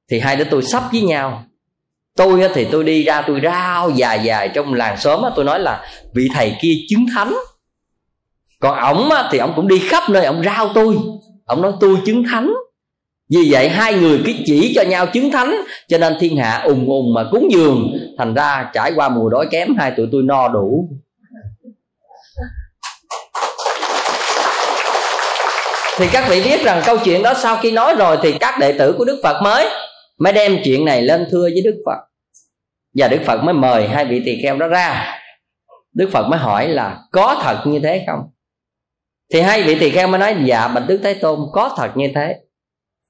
[0.10, 1.44] Thì hai đứa tôi sắp với nhau.
[2.18, 5.86] Tôi thì tôi đi ra tôi rao dài dài trong làng xóm tôi nói là
[6.16, 7.34] vị thầy kia chứng thánh.
[8.60, 10.98] Còn ổng thì ổng cũng đi khắp nơi ổng rao tôi.
[11.46, 12.54] Ổng nói tôi chứng thánh.
[13.30, 15.56] Vì vậy hai người cứ chỉ cho nhau chứng thánh
[15.88, 17.98] cho nên thiên hạ ùng ùng mà cúng dường.
[18.18, 20.90] Thành ra trải qua mùa đói kém hai tụi tôi no đủ.
[25.98, 28.78] Thì các vị biết rằng câu chuyện đó sau khi nói rồi thì các đệ
[28.78, 29.68] tử của đức phật mới
[30.20, 31.98] mới đem chuyện này lên thưa với đức phật.
[32.96, 35.14] Và đức phật mới mời hai vị tỳ kheo đó ra.
[35.94, 38.20] Đức phật mới hỏi là có thật như thế không?
[39.34, 42.12] Thì hai vị tỳ kheo mới nói dạ bạch đức thế tôn, có thật như
[42.16, 42.36] thế.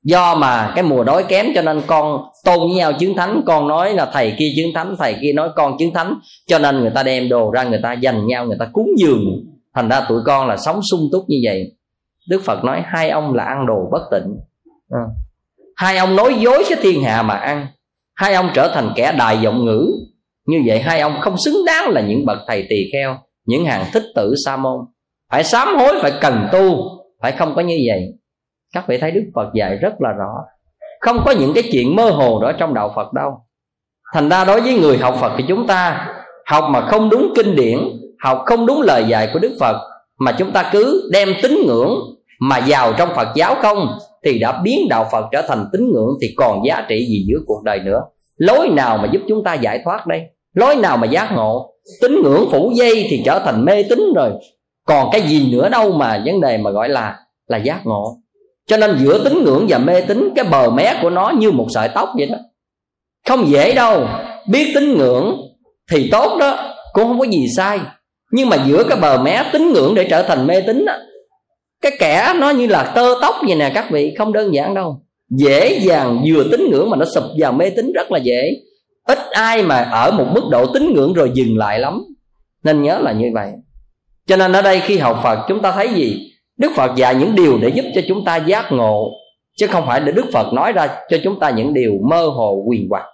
[0.03, 3.67] Do mà cái mùa đói kém cho nên con tôn với nhau chứng thánh, con
[3.67, 6.91] nói là thầy kia chứng thánh, thầy kia nói con chứng thánh, cho nên người
[6.95, 9.23] ta đem đồ ra người ta dành nhau, người ta cúng dường.
[9.75, 11.76] Thành ra tụi con là sống sung túc như vậy
[12.29, 14.37] đức phật nói, hai ông là ăn đồ bất tịnh.
[14.89, 15.03] À.
[15.75, 17.67] hai ông nói dối với thiên hạ mà ăn.
[18.15, 19.87] Hai ông trở thành kẻ đài giọng ngữ.
[20.47, 23.85] Như vậy hai ông không xứng đáng là những bậc thầy tỳ kheo, những hàng
[23.93, 24.79] thích tử sa môn.
[25.31, 26.77] Phải sám hối, phải cần tu.
[27.21, 28.01] Phải không có như vậy?
[28.73, 30.33] Các vị thấy đức phật dạy rất là rõ.
[31.01, 33.31] Không có những cái chuyện mơ hồ đó trong đạo phật đâu.
[34.13, 36.07] Thành ra đối với người học phật thì chúng ta
[36.45, 37.79] học mà không đúng kinh điển,
[38.23, 39.75] học không đúng lời dạy của đức phật,
[40.19, 41.99] mà chúng ta cứ đem tín ngưỡng
[42.39, 46.17] mà vào trong phật giáo không, thì đã biến đạo phật trở thành tín ngưỡng
[46.21, 48.01] thì còn giá trị gì giữa cuộc đời nữa?
[48.37, 50.21] Lối nào mà giúp chúng ta giải thoát đây?
[50.53, 51.73] Lối nào mà giác ngộ?
[52.01, 54.31] Tín ngưỡng phủ dây thì trở thành mê tín rồi.
[54.85, 57.15] Còn cái gì nữa đâu mà vấn đề mà gọi là
[57.47, 58.17] là giác ngộ?
[58.67, 61.65] Cho nên giữa tín ngưỡng và mê tín, cái bờ mé của nó như một
[61.69, 62.37] sợi tóc vậy đó.
[63.27, 64.07] Không dễ đâu.
[64.49, 65.37] Biết tín ngưỡng
[65.91, 67.79] thì tốt đó, cũng không có gì sai.
[68.31, 70.85] Nhưng mà giữa cái bờ mé tín ngưỡng để trở thành mê tín
[71.81, 75.01] cái kẻ nó như là tơ tóc vậy nè, các vị, không đơn giản đâu.
[75.29, 78.51] Dễ dàng vừa tín ngưỡng mà nó sụp vào mê tín rất là dễ.
[79.07, 82.03] Ít ai mà ở một mức độ tín ngưỡng rồi dừng lại lắm.
[82.63, 83.51] Nên nhớ là như vậy.
[84.27, 86.31] Cho nên ở đây khi học phật, chúng ta thấy gì?
[86.57, 89.11] Đức phật dạy những điều để giúp cho chúng ta giác ngộ,
[89.57, 92.63] chứ không phải để đức phật nói ra cho chúng ta những điều mơ hồ
[92.67, 93.05] quyền hoặc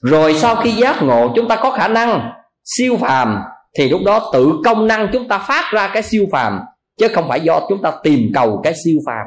[0.00, 2.30] rồi sau khi giác ngộ, chúng ta có khả năng
[2.64, 3.38] siêu phàm,
[3.78, 6.60] thì lúc đó tự công năng chúng ta phát ra cái siêu phàm
[7.00, 9.26] chứ không phải do chúng ta tìm cầu cái siêu phàm.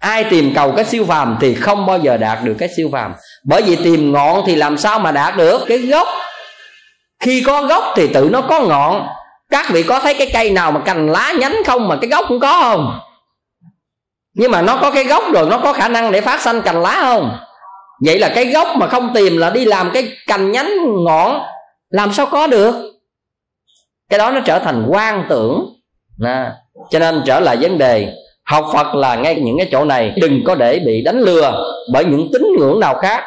[0.00, 3.14] Ai tìm cầu cái siêu phàm thì không bao giờ đạt được cái siêu phàm.
[3.44, 6.08] Bởi vì tìm ngọn thì làm sao mà đạt được cái gốc?
[7.20, 9.06] Khi có gốc thì tự nó có ngọn.
[9.50, 12.24] Các vị có thấy cái cây nào mà cành lá nhánh không mà cái gốc
[12.28, 13.00] cũng có không?
[14.34, 16.82] Nhưng mà nó có cái gốc rồi nó có khả năng để phát sanh cành
[16.82, 17.38] lá không?
[18.04, 20.70] Vậy là cái gốc mà không tìm là đi làm cái cành nhánh
[21.04, 21.42] ngọn
[21.90, 22.74] làm sao có được?
[24.10, 25.66] Cái đó nó trở thành quan tưởng.
[26.24, 26.52] À,
[26.92, 28.12] cho nên trở lại vấn đề,
[28.44, 32.04] học phật là ngay những cái chỗ này, đừng có để bị đánh lừa bởi
[32.04, 33.24] những tín ngưỡng nào khác.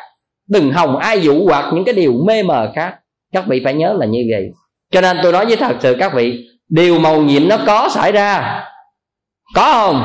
[0.49, 2.95] Đừng hòng ai dụ hoặc những cái điều mê mờ khác.
[3.33, 4.49] Các vị phải nhớ là như vậy.
[4.91, 8.11] Cho nên tôi nói với thật sự các vị, điều màu nhiệm nó có xảy
[8.11, 8.63] ra.
[9.55, 10.01] Có không?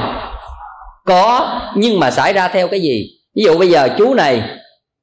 [1.05, 3.07] Có, nhưng mà xảy ra theo cái gì?
[3.37, 4.43] Ví dụ bây giờ chú này,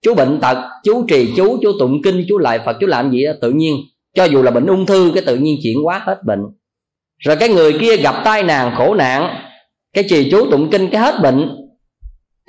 [0.01, 3.25] chú bệnh tật, chú trì chú chú tụng kinh, chú lại phật, chú làm gì
[3.25, 3.75] đó, tự nhiên,
[4.15, 6.39] cho dù là bệnh ung thư, cái tự nhiên chuyển hóa hết bệnh
[7.17, 9.35] rồi cái người kia gặp tai nạn, khổ nạn,
[9.93, 11.55] cái trì chú tụng kinh, cái hết bệnh,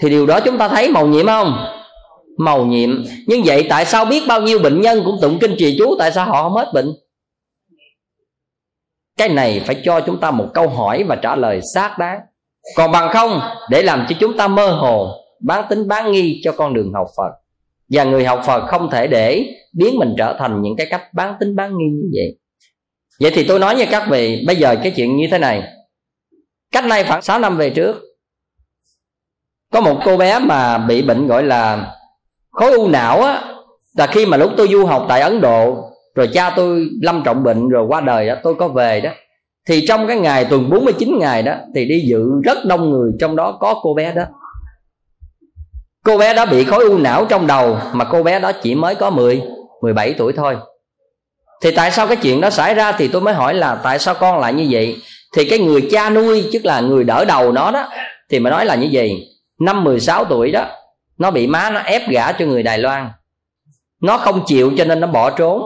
[0.02, 1.66] thì điều đó chúng ta thấy màu nhiệm không?
[2.38, 3.04] Màu nhiệm.
[3.26, 6.12] Nhưng vậy tại sao biết bao nhiêu bệnh nhân cũng tụng kinh trì chú, tại
[6.12, 6.92] sao họ không hết bệnh?
[9.16, 12.20] Cái này phải cho chúng ta một câu hỏi và trả lời xác đáng.
[12.76, 13.40] Còn bằng không,
[13.70, 17.06] để làm cho chúng ta mơ hồ, bán tính bán nghi cho con đường học
[17.16, 17.30] phật.
[17.88, 21.34] Và người học phật không thể để biến mình trở thành những cái cách bán
[21.40, 22.38] tính bán nghi như vậy
[23.20, 25.62] vậy thì tôi nói với các vị, bây giờ cái chuyện như thế này.
[26.72, 27.96] Cách nay khoảng 6 năm về trước,
[29.72, 31.94] có một cô bé mà bị bệnh gọi là
[32.50, 33.42] khối u não á.
[33.96, 37.44] Là khi mà lúc tôi du học tại ấn độ, rồi cha tôi lâm trọng
[37.44, 39.10] bệnh rồi qua đời đó tôi có về đó.
[39.68, 43.36] Thì trong cái ngày tuần 49 ngày đó, thì đi dự rất đông người, trong
[43.36, 44.22] đó có cô bé đó.
[46.04, 48.94] Cô bé đó bị khối u não trong đầu, mà cô bé đó chỉ mới
[48.94, 49.42] có 10
[49.82, 50.56] 17 tuổi thôi
[51.60, 54.14] thì tại sao cái chuyện đó xảy ra thì tôi mới hỏi là tại sao
[54.14, 54.96] con lại như vậy?
[55.36, 57.88] Thì cái người cha nuôi tức là người đỡ đầu nó đó,
[58.30, 59.10] thì mà nói là như vậy.
[59.60, 60.66] Năm 16 tuổi đó,
[61.18, 63.10] nó bị má nó ép gả cho người Đài Loan.
[64.02, 65.62] Nó không chịu cho nên nó bỏ trốn.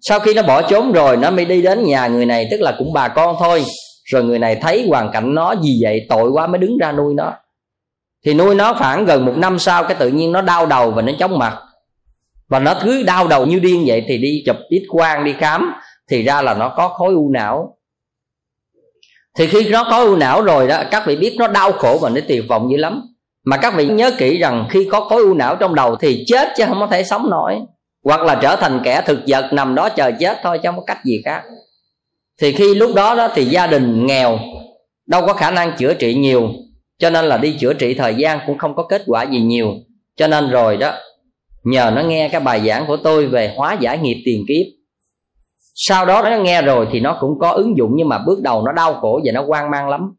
[0.00, 2.74] Sau khi nó bỏ trốn rồi, nó mới đi đến nhà người này, tức là
[2.78, 3.64] cũng bà con thôi.
[4.04, 7.14] Rồi người này thấy hoàn cảnh nó gì vậy, tội quá mới đứng ra nuôi
[7.14, 7.32] nó.
[8.26, 11.02] Thì nuôi nó khoảng gần một năm sau, cái tự nhiên nó đau đầu và
[11.02, 11.58] nó chóng mặt
[12.50, 15.72] và nó cứ đau đầu như điên vậy thì đi chụp ít quang đi khám,
[16.10, 17.76] thì ra là nó có khối u não.
[19.38, 22.08] Thì khi nó có u não rồi đó, các vị biết nó đau khổ và
[22.08, 23.02] nó tuyệt vọng dữ lắm.
[23.44, 26.48] Mà các vị nhớ kỹ rằng khi có khối u não trong đầu thì chết
[26.56, 27.58] chứ không có thể sống nổi.
[28.04, 30.84] Hoặc là trở thành kẻ thực vật nằm đó chờ chết thôi chứ không có
[30.86, 31.42] cách gì khác.
[32.40, 34.38] Thì khi lúc đó đó thì gia đình nghèo,
[35.06, 36.50] đâu có khả năng chữa trị nhiều.
[36.98, 39.74] Cho nên là đi chữa trị thời gian cũng không có kết quả gì nhiều.
[40.16, 40.92] Cho nên rồi đó
[41.64, 44.66] nhờ nó nghe cái bài giảng của tôi về hóa giải nghiệp tiền kiếp.
[45.74, 48.62] Sau đó nó nghe rồi thì nó cũng có ứng dụng nhưng mà bước đầu
[48.62, 50.14] nó đau khổ và nó hoang mang lắm.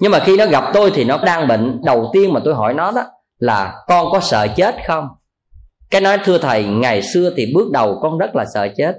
[0.00, 1.80] Nhưng mà khi nó gặp tôi thì nó đang bệnh.
[1.84, 3.04] Đầu tiên mà tôi hỏi nó đó
[3.38, 5.08] là, con có sợ chết không?
[5.90, 8.96] Cái nói, thưa thầy, ngày xưa thì bước đầu con rất là sợ chết,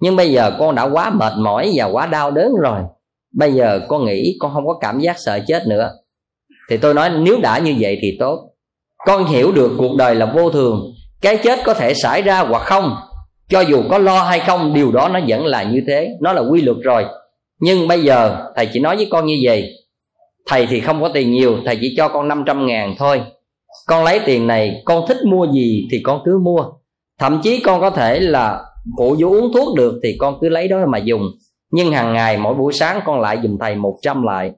[0.00, 2.80] nhưng bây giờ con đã quá mệt mỏi và quá đau đớn rồi.
[3.34, 5.90] Bây giờ con nghĩ con không có cảm giác sợ chết nữa.
[6.70, 8.50] Thì tôi nói, nếu đã như vậy thì tốt.
[9.06, 10.80] Con hiểu được cuộc đời là vô thường
[11.20, 12.96] cái chết có thể xảy ra hoặc không,
[13.48, 16.40] cho dù có lo hay không, điều đó nó vẫn là như thế, nó là
[16.40, 17.04] quy luật rồi.
[17.60, 19.72] Nhưng bây giờ, thầy chỉ nói với con như vậy.
[20.46, 23.22] Thầy thì không có tiền nhiều, thầy chỉ cho con 500 ngàn thôi.
[23.86, 26.64] Con lấy tiền này, con thích mua gì thì con cứ mua.
[27.18, 28.60] Thậm chí con có thể là
[28.98, 31.22] phụ vô uống thuốc được thì con cứ lấy đó mà dùng.
[31.70, 34.52] Nhưng hàng ngày, mỗi buổi sáng con lại dùng thầy 100 lại.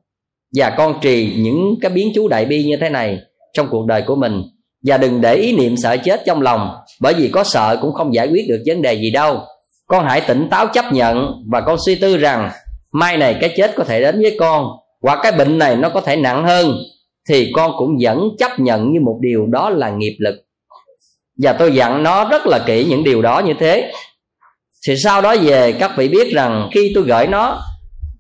[0.57, 3.19] Và con trì những cái biến chú đại bi như thế này
[3.53, 4.43] trong cuộc đời của mình
[4.85, 8.15] và đừng để ý niệm sợ chết trong lòng, bởi vì có sợ cũng không
[8.15, 9.41] giải quyết được vấn đề gì đâu.
[9.87, 12.51] Con hãy tỉnh táo chấp nhận và con suy tư rằng,
[12.93, 14.67] mai này cái chết có thể đến với con,
[15.03, 16.77] hoặc cái bệnh này nó có thể nặng hơn,
[17.29, 20.35] thì con cũng vẫn chấp nhận như một điều đó là nghiệp lực.
[21.43, 23.93] Và tôi dặn nó rất là kỹ những điều đó như thế.
[24.87, 27.63] Thì sau đó về, các vị biết rằng khi tôi gửi nó,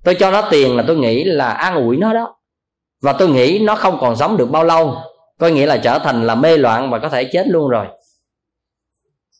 [0.04, 2.36] tôi cho nó tiền là tôi nghĩ là an ủi nó đó.
[3.02, 4.96] Và tôi nghĩ nó không còn sống được bao lâu
[5.40, 7.86] có nghĩa là trở thành là mê loạn và có thể chết luôn rồi.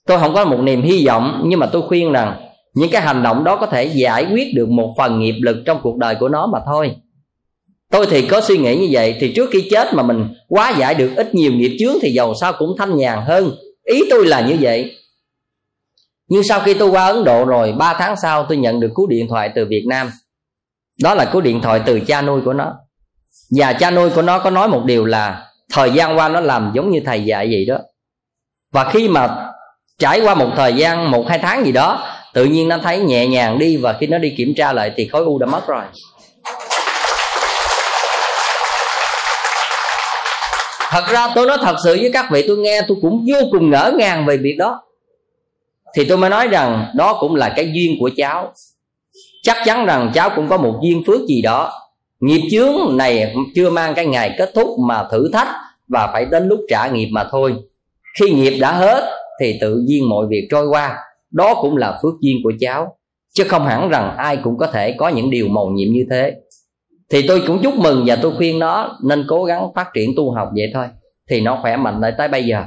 [0.07, 2.41] Tôi không có một niềm hy vọng, nhưng mà tôi khuyên rằng
[2.75, 5.81] những cái hành động đó có thể giải quyết được một phần nghiệp lực trong
[5.83, 6.97] cuộc đời của nó mà thôi.
[7.91, 10.95] Tôi thì có suy nghĩ như vậy, thì trước khi chết mà mình quá giải
[10.95, 13.51] được ít nhiều nghiệp chướng thì giàu sao cũng thanh nhàn hơn.
[13.85, 14.97] Ý tôi là như vậy.
[16.29, 19.07] Nhưng sau khi tôi qua ấn độ rồi 3 tháng sau tôi nhận được cú
[19.07, 20.11] điện thoại từ việt nam.
[21.03, 22.75] Đó là cú điện thoại từ cha nuôi của nó.
[23.51, 26.73] Và cha nuôi của nó có nói một điều là thời gian qua nó làm
[26.75, 27.79] giống như thầy dạy vậy đó.
[28.73, 29.51] Và khi mà
[29.99, 33.27] trải qua một thời gian, một, hai tháng gì đó, tự nhiên nó thấy nhẹ
[33.27, 35.85] nhàng đi và khi nó đi kiểm tra lại thì khối u đã mất rồi.
[40.91, 43.71] Thật ra tôi nói thật sự với các vị, tôi nghe tôi cũng vô cùng
[43.71, 44.83] ngỡ ngàng về việc đó.
[45.95, 48.53] Thì tôi mới nói rằng đó cũng là cái duyên của cháu.
[49.43, 51.80] Chắc chắn rằng cháu cũng có một duyên phước gì đó
[52.21, 55.49] nghiệp chướng này chưa mang cái ngày kết thúc mà thử thách
[55.89, 57.55] và phải đến lúc trả nghiệp mà thôi.
[58.21, 59.11] Khi nghiệp đã hết
[59.41, 60.97] thì tự nhiên mọi việc trôi qua.
[61.31, 62.97] Đó cũng là phước duyên của cháu,
[63.35, 66.35] chứ không hẳn rằng ai cũng có thể có những điều mầu nhiệm như thế.
[67.11, 70.33] Thì tôi cũng chúc mừng và tôi khuyên nó nên cố gắng phát triển tu
[70.33, 70.87] học vậy thôi,
[71.31, 72.65] thì nó khỏe mạnh lại tới bây giờ.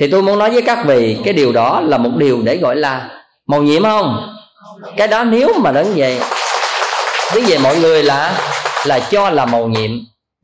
[0.00, 2.76] Thì tôi muốn nói với các vị, cái điều đó là một điều để gọi
[2.76, 3.10] là
[3.46, 4.36] màu nhiệm không?
[4.96, 6.18] Cái đó nếu mà đến vậy
[7.34, 8.38] như về mọi người là
[8.86, 9.90] là cho là màu nhiệm.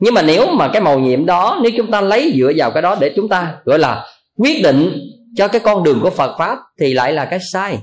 [0.01, 2.83] Nhưng mà nếu mà cái màu nhiệm đó, nếu chúng ta lấy dựa vào cái
[2.83, 4.07] đó để chúng ta gọi là
[4.39, 4.93] quyết định
[5.37, 7.79] cho cái con đường của Phật pháp thì lại là cái sai.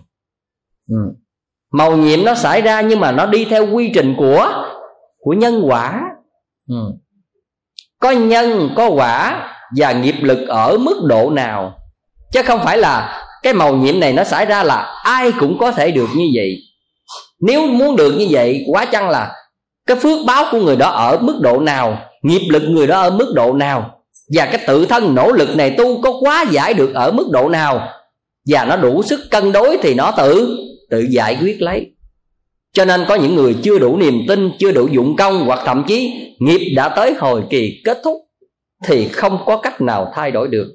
[0.90, 0.96] Ừ.
[1.72, 4.66] màu nhiệm nó xảy ra nhưng mà nó đi theo quy trình của
[5.20, 6.02] của nhân quả.
[6.70, 6.76] Ừ.
[8.00, 9.48] có nhân, có quả
[9.78, 11.74] và nghiệp lực ở mức độ nào.
[12.32, 15.72] Chứ không phải là cái màu nhiệm này nó xảy ra là ai cũng có
[15.72, 16.58] thể được như vậy.
[17.42, 19.36] Nếu muốn được như vậy, quá chăng là
[19.90, 21.98] cái phước báo của người đó ở mức độ nào?
[22.22, 24.02] Nghiệp lực người đó ở mức độ nào?
[24.34, 27.50] Và cái tự thân nỗ lực này tu có quá giải được ở mức độ
[27.50, 27.88] nào?
[28.48, 30.58] Và nó đủ sức cân đối thì nó tự
[30.90, 31.92] tự giải quyết lấy.
[32.74, 35.84] Cho nên có những người chưa đủ niềm tin, chưa đủ dụng công, hoặc thậm
[35.88, 38.18] chí nghiệp đã tới hồi kỳ kết thúc,
[38.86, 40.68] thì không có cách nào thay đổi được.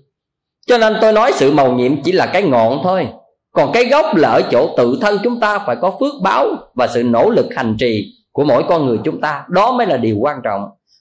[0.66, 3.06] Cho nên tôi nói sự màu nhiệm chỉ là cái ngọn thôi.
[3.52, 6.86] Còn cái gốc là ở chỗ tự thân chúng ta phải có phước báo và
[6.94, 10.16] sự nỗ lực hành trì của mỗi con người chúng ta, đó mới là điều
[10.20, 10.60] quan trọng.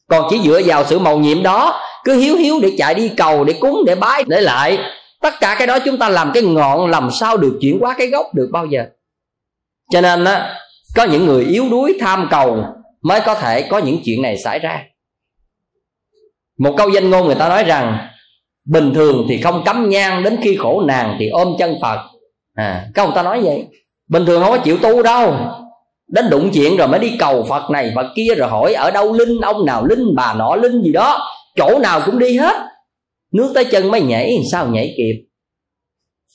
[0.09, 3.43] Còn chỉ dựa vào sự màu nhiệm đó, cứ hiếu hiếu để chạy đi cầu,
[3.43, 4.77] để cúng, để bái, để lại,
[5.21, 8.07] tất cả cái đó chúng ta làm cái ngọn, làm sao được chuyển hóa cái
[8.07, 8.85] gốc được bao giờ.
[9.91, 10.55] Cho nên á,
[10.95, 12.63] có những người yếu đuối tham cầu
[13.01, 14.83] mới có thể có những chuyện này xảy ra.
[16.59, 18.07] Một câu danh ngôn người ta nói rằng,
[18.65, 21.99] bình thường thì không cấm nhang, đến khi khổ nàng thì ôm chân phật.
[22.55, 23.67] À các ông ta nói vậy,
[24.07, 25.35] bình thường không có chịu tu đâu
[26.07, 29.13] đến đụng chuyện rồi mới đi cầu phật này, phật kia rồi hỏi, ở đâu
[29.13, 31.19] linh ông nào, linh bà nọ, linh gì đó?
[31.55, 32.55] Chỗ nào cũng đi hết.
[33.33, 35.25] Nước tới chân mới nhảy, sao nhảy kịp?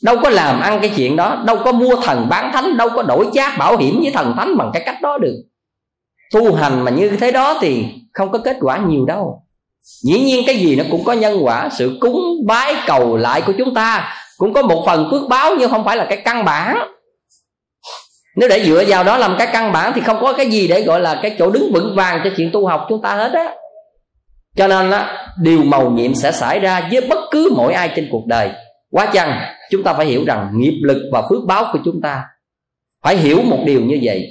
[0.02, 3.02] Đâu có làm ăn cái chuyện đó, đâu có mua thần bán thánh, đâu có
[3.02, 5.34] đổi chác bảo hiểm với thần thánh bằng cái cách đó được.
[6.34, 9.42] Tu hành mà như thế đó thì không có kết quả nhiều đâu.
[10.02, 13.52] Dĩ nhiên cái gì nó cũng có nhân quả, sự cúng bái cầu lại của
[13.58, 16.78] chúng ta cũng có một phần phước báo, nhưng không phải là cái căn bản
[18.38, 20.82] nếu để dựa vào đó làm cái căn bản thì không có cái gì để
[20.82, 23.54] gọi là cái chỗ đứng vững vàng cho chuyện tu học chúng ta hết á.
[24.56, 28.08] Cho nên á, điều màu nhiệm sẽ xảy ra với bất cứ mỗi ai trên
[28.10, 28.50] cuộc đời.
[28.90, 32.22] Quá chăng chúng ta phải hiểu rằng nghiệp lực và phước báo của chúng ta
[33.04, 34.28] phải hiểu một điều như vậy.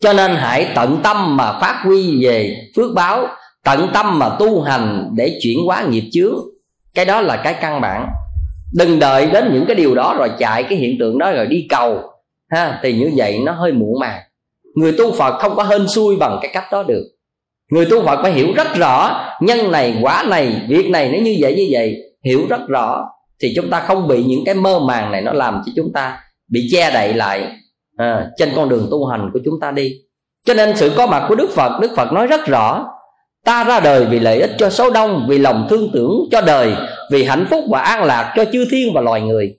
[0.00, 3.26] Cho nên hãy tận tâm mà phát huy về phước báo,
[3.64, 6.34] tận tâm mà tu hành để chuyển hóa nghiệp chướng.
[6.94, 8.08] Cái đó là cái căn bản.
[8.74, 11.66] Đừng đợi đến những cái điều đó rồi chạy cái hiện tượng đó rồi đi
[11.68, 12.13] cầu
[12.54, 14.20] ha thì như vậy nó hơi muộn màng
[14.74, 17.04] người tu phật không có hên xui bằng cái cách đó được.
[17.70, 21.36] Người tu phật phải hiểu rất rõ nhân này quả này việc này nó như
[21.40, 23.04] vậy như vậy hiểu rất rõ
[23.42, 26.18] thì chúng ta không bị những cái mơ màng này nó làm cho chúng ta
[26.50, 27.48] bị che đậy lại
[27.96, 29.92] à, trên con đường tu hành của chúng ta đi.
[30.44, 32.86] Cho nên sự có mặt của đức phật đức phật nói rất rõ
[33.44, 36.74] ta ra đời vì lợi ích cho số đông vì lòng thương tưởng cho đời
[37.10, 39.56] vì hạnh phúc và an lạc cho chư thiên và loài người.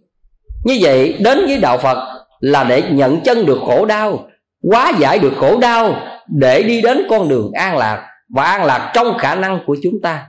[0.64, 2.15] Như vậy đến với đạo phật
[2.46, 4.28] là để nhận chân được khổ đau,
[4.72, 5.96] hóa giải được khổ đau,
[6.28, 8.08] để đi đến con đường an lạc.
[8.36, 10.26] Và an lạc trong khả năng của chúng ta.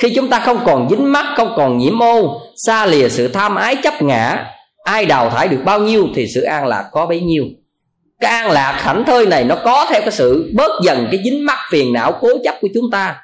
[0.00, 3.54] Khi chúng ta không còn dính mắc, không còn nhiễm ô, xa lìa sự tham
[3.56, 4.46] ái chấp ngã,
[4.84, 7.44] ai đào thải được bao nhiêu thì sự an lạc có bấy nhiêu.
[8.20, 11.46] Cái an lạc hạnh thơi này nó có theo cái sự bớt dần cái dính
[11.46, 13.16] mắc phiền não cố chấp của chúng ta.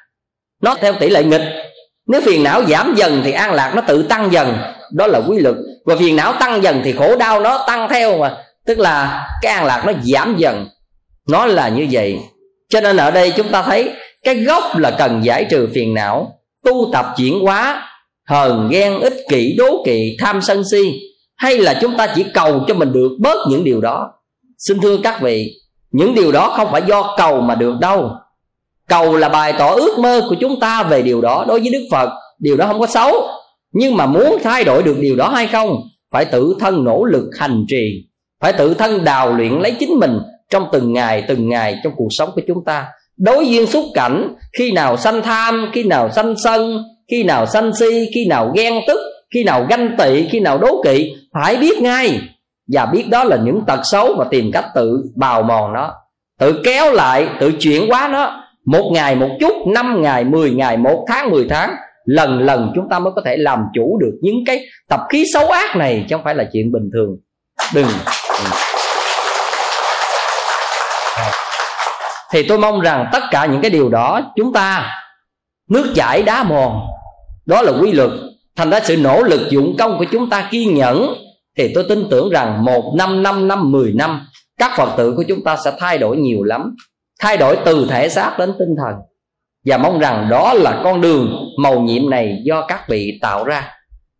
[0.61, 1.43] Nó theo tỷ lệ nghịch.
[2.07, 4.57] Nếu phiền não giảm dần thì an lạc nó tự tăng dần.
[4.91, 5.55] Đó là quy luật
[5.85, 8.37] và phiền não tăng dần thì khổ đau nó tăng theo mà.
[8.65, 10.67] Tức là cái an lạc nó giảm dần.
[11.27, 12.19] Nó là như vậy.
[12.69, 13.91] Cho nên ở đây chúng ta thấy
[14.23, 17.89] cái gốc là cần giải trừ phiền não, tu tập chuyển hóa,
[18.27, 20.99] hờn, ghen, ích kỷ, đố kỵ, tham sân si.
[21.35, 24.11] Hay là chúng ta chỉ cầu cho mình được bớt những điều đó.
[24.57, 25.51] Xin thưa các vị,
[25.91, 28.11] những điều đó không phải do cầu mà được đâu.
[28.87, 31.45] Cầu là bài tỏ ước mơ của chúng ta về điều đó.
[31.47, 32.09] Đối với đức phật,
[32.39, 33.27] điều đó không có xấu
[33.75, 35.81] nhưng mà muốn thay đổi được điều đó hay không?
[36.11, 38.05] Phải tự thân nỗ lực hành trì.
[38.41, 40.19] Phải tự thân đào luyện lấy chính mình
[40.49, 42.85] trong từng ngày từng ngày trong cuộc sống của chúng ta.
[43.17, 47.75] Đối duyên xúc cảnh, khi nào sanh tham, khi nào sanh sân, khi nào sanh
[47.75, 48.99] si, khi nào ghen tức,
[49.33, 52.19] khi nào ganh tị, khi nào đố kỵ, phải biết ngay.
[52.73, 55.93] Và biết đó là những tật xấu và tìm cách tự bào mòn nó,
[56.39, 58.41] tự kéo lại, tự chuyển hóa nó.
[58.65, 61.75] Một ngày một chút, năm ngày, mười ngày, một tháng, mười tháng
[62.05, 65.47] lần lần chúng ta mới có thể làm chủ được những cái tập khí xấu
[65.47, 67.17] ác này chứ không phải là chuyện bình thường.
[67.73, 67.87] Đừng,
[72.31, 74.91] thì tôi mong rằng tất cả những cái điều đó chúng ta
[75.69, 76.81] nước chảy đá mòn.
[77.45, 78.09] Đó là quy luật.
[78.55, 81.13] Thành ra sự nỗ lực dụng công của chúng ta kiên nhẫn.
[81.57, 84.27] Thì tôi tin tưởng rằng một năm năm năm mười năm
[84.57, 86.75] các phật tử của chúng ta sẽ thay đổi nhiều lắm.
[87.19, 88.95] Thay đổi từ thể xác đến tinh thần
[89.65, 93.71] và mong rằng đó là con đường màu nhiệm này do các vị tạo ra.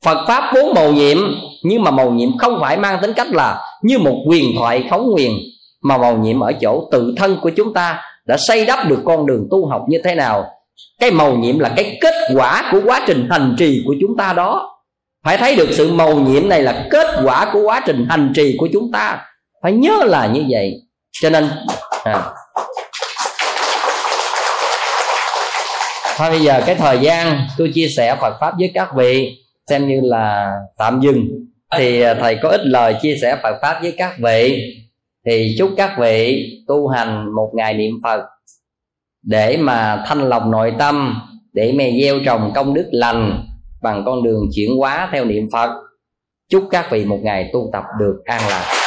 [0.06, 1.18] Phật pháp vốn màu nhiệm,
[1.64, 5.12] nhưng mà màu nhiệm không phải mang tính cách là như một quyền thoại phóng
[5.16, 5.40] quyền
[5.84, 9.26] mà màu nhiệm ở chỗ tự thân của chúng ta đã xây đắp được con
[9.26, 10.46] đường tu học như thế nào.
[11.00, 14.34] Cái màu nhiệm là cái kết quả của quá trình hành trì của chúng ta
[14.34, 14.72] đó.
[15.26, 18.56] Phải thấy được sự màu nhiệm này là kết quả của quá trình hành trì
[18.60, 19.22] của chúng ta.
[19.64, 20.74] Phải nhớ là như vậy.
[21.22, 21.50] Cho nên
[22.04, 22.24] à.
[26.18, 29.38] Thôi, bây giờ cái thời gian tôi chia sẻ Phật pháp với các vị,
[29.70, 31.28] xem như là tạm dừng.
[31.78, 34.72] Thì à, thầy có ít lời chia sẻ Phật pháp với các vị.
[35.26, 38.22] Thì chúc các vị tu hành một ngày niệm phật
[39.24, 41.22] để mà thanh lọc nội tâm,
[41.54, 43.48] để mà gieo trồng công đức lành
[43.82, 45.70] bằng con đường chuyển hóa theo niệm phật.
[46.50, 48.85] Chúc các vị một ngày tu tập được an lạc.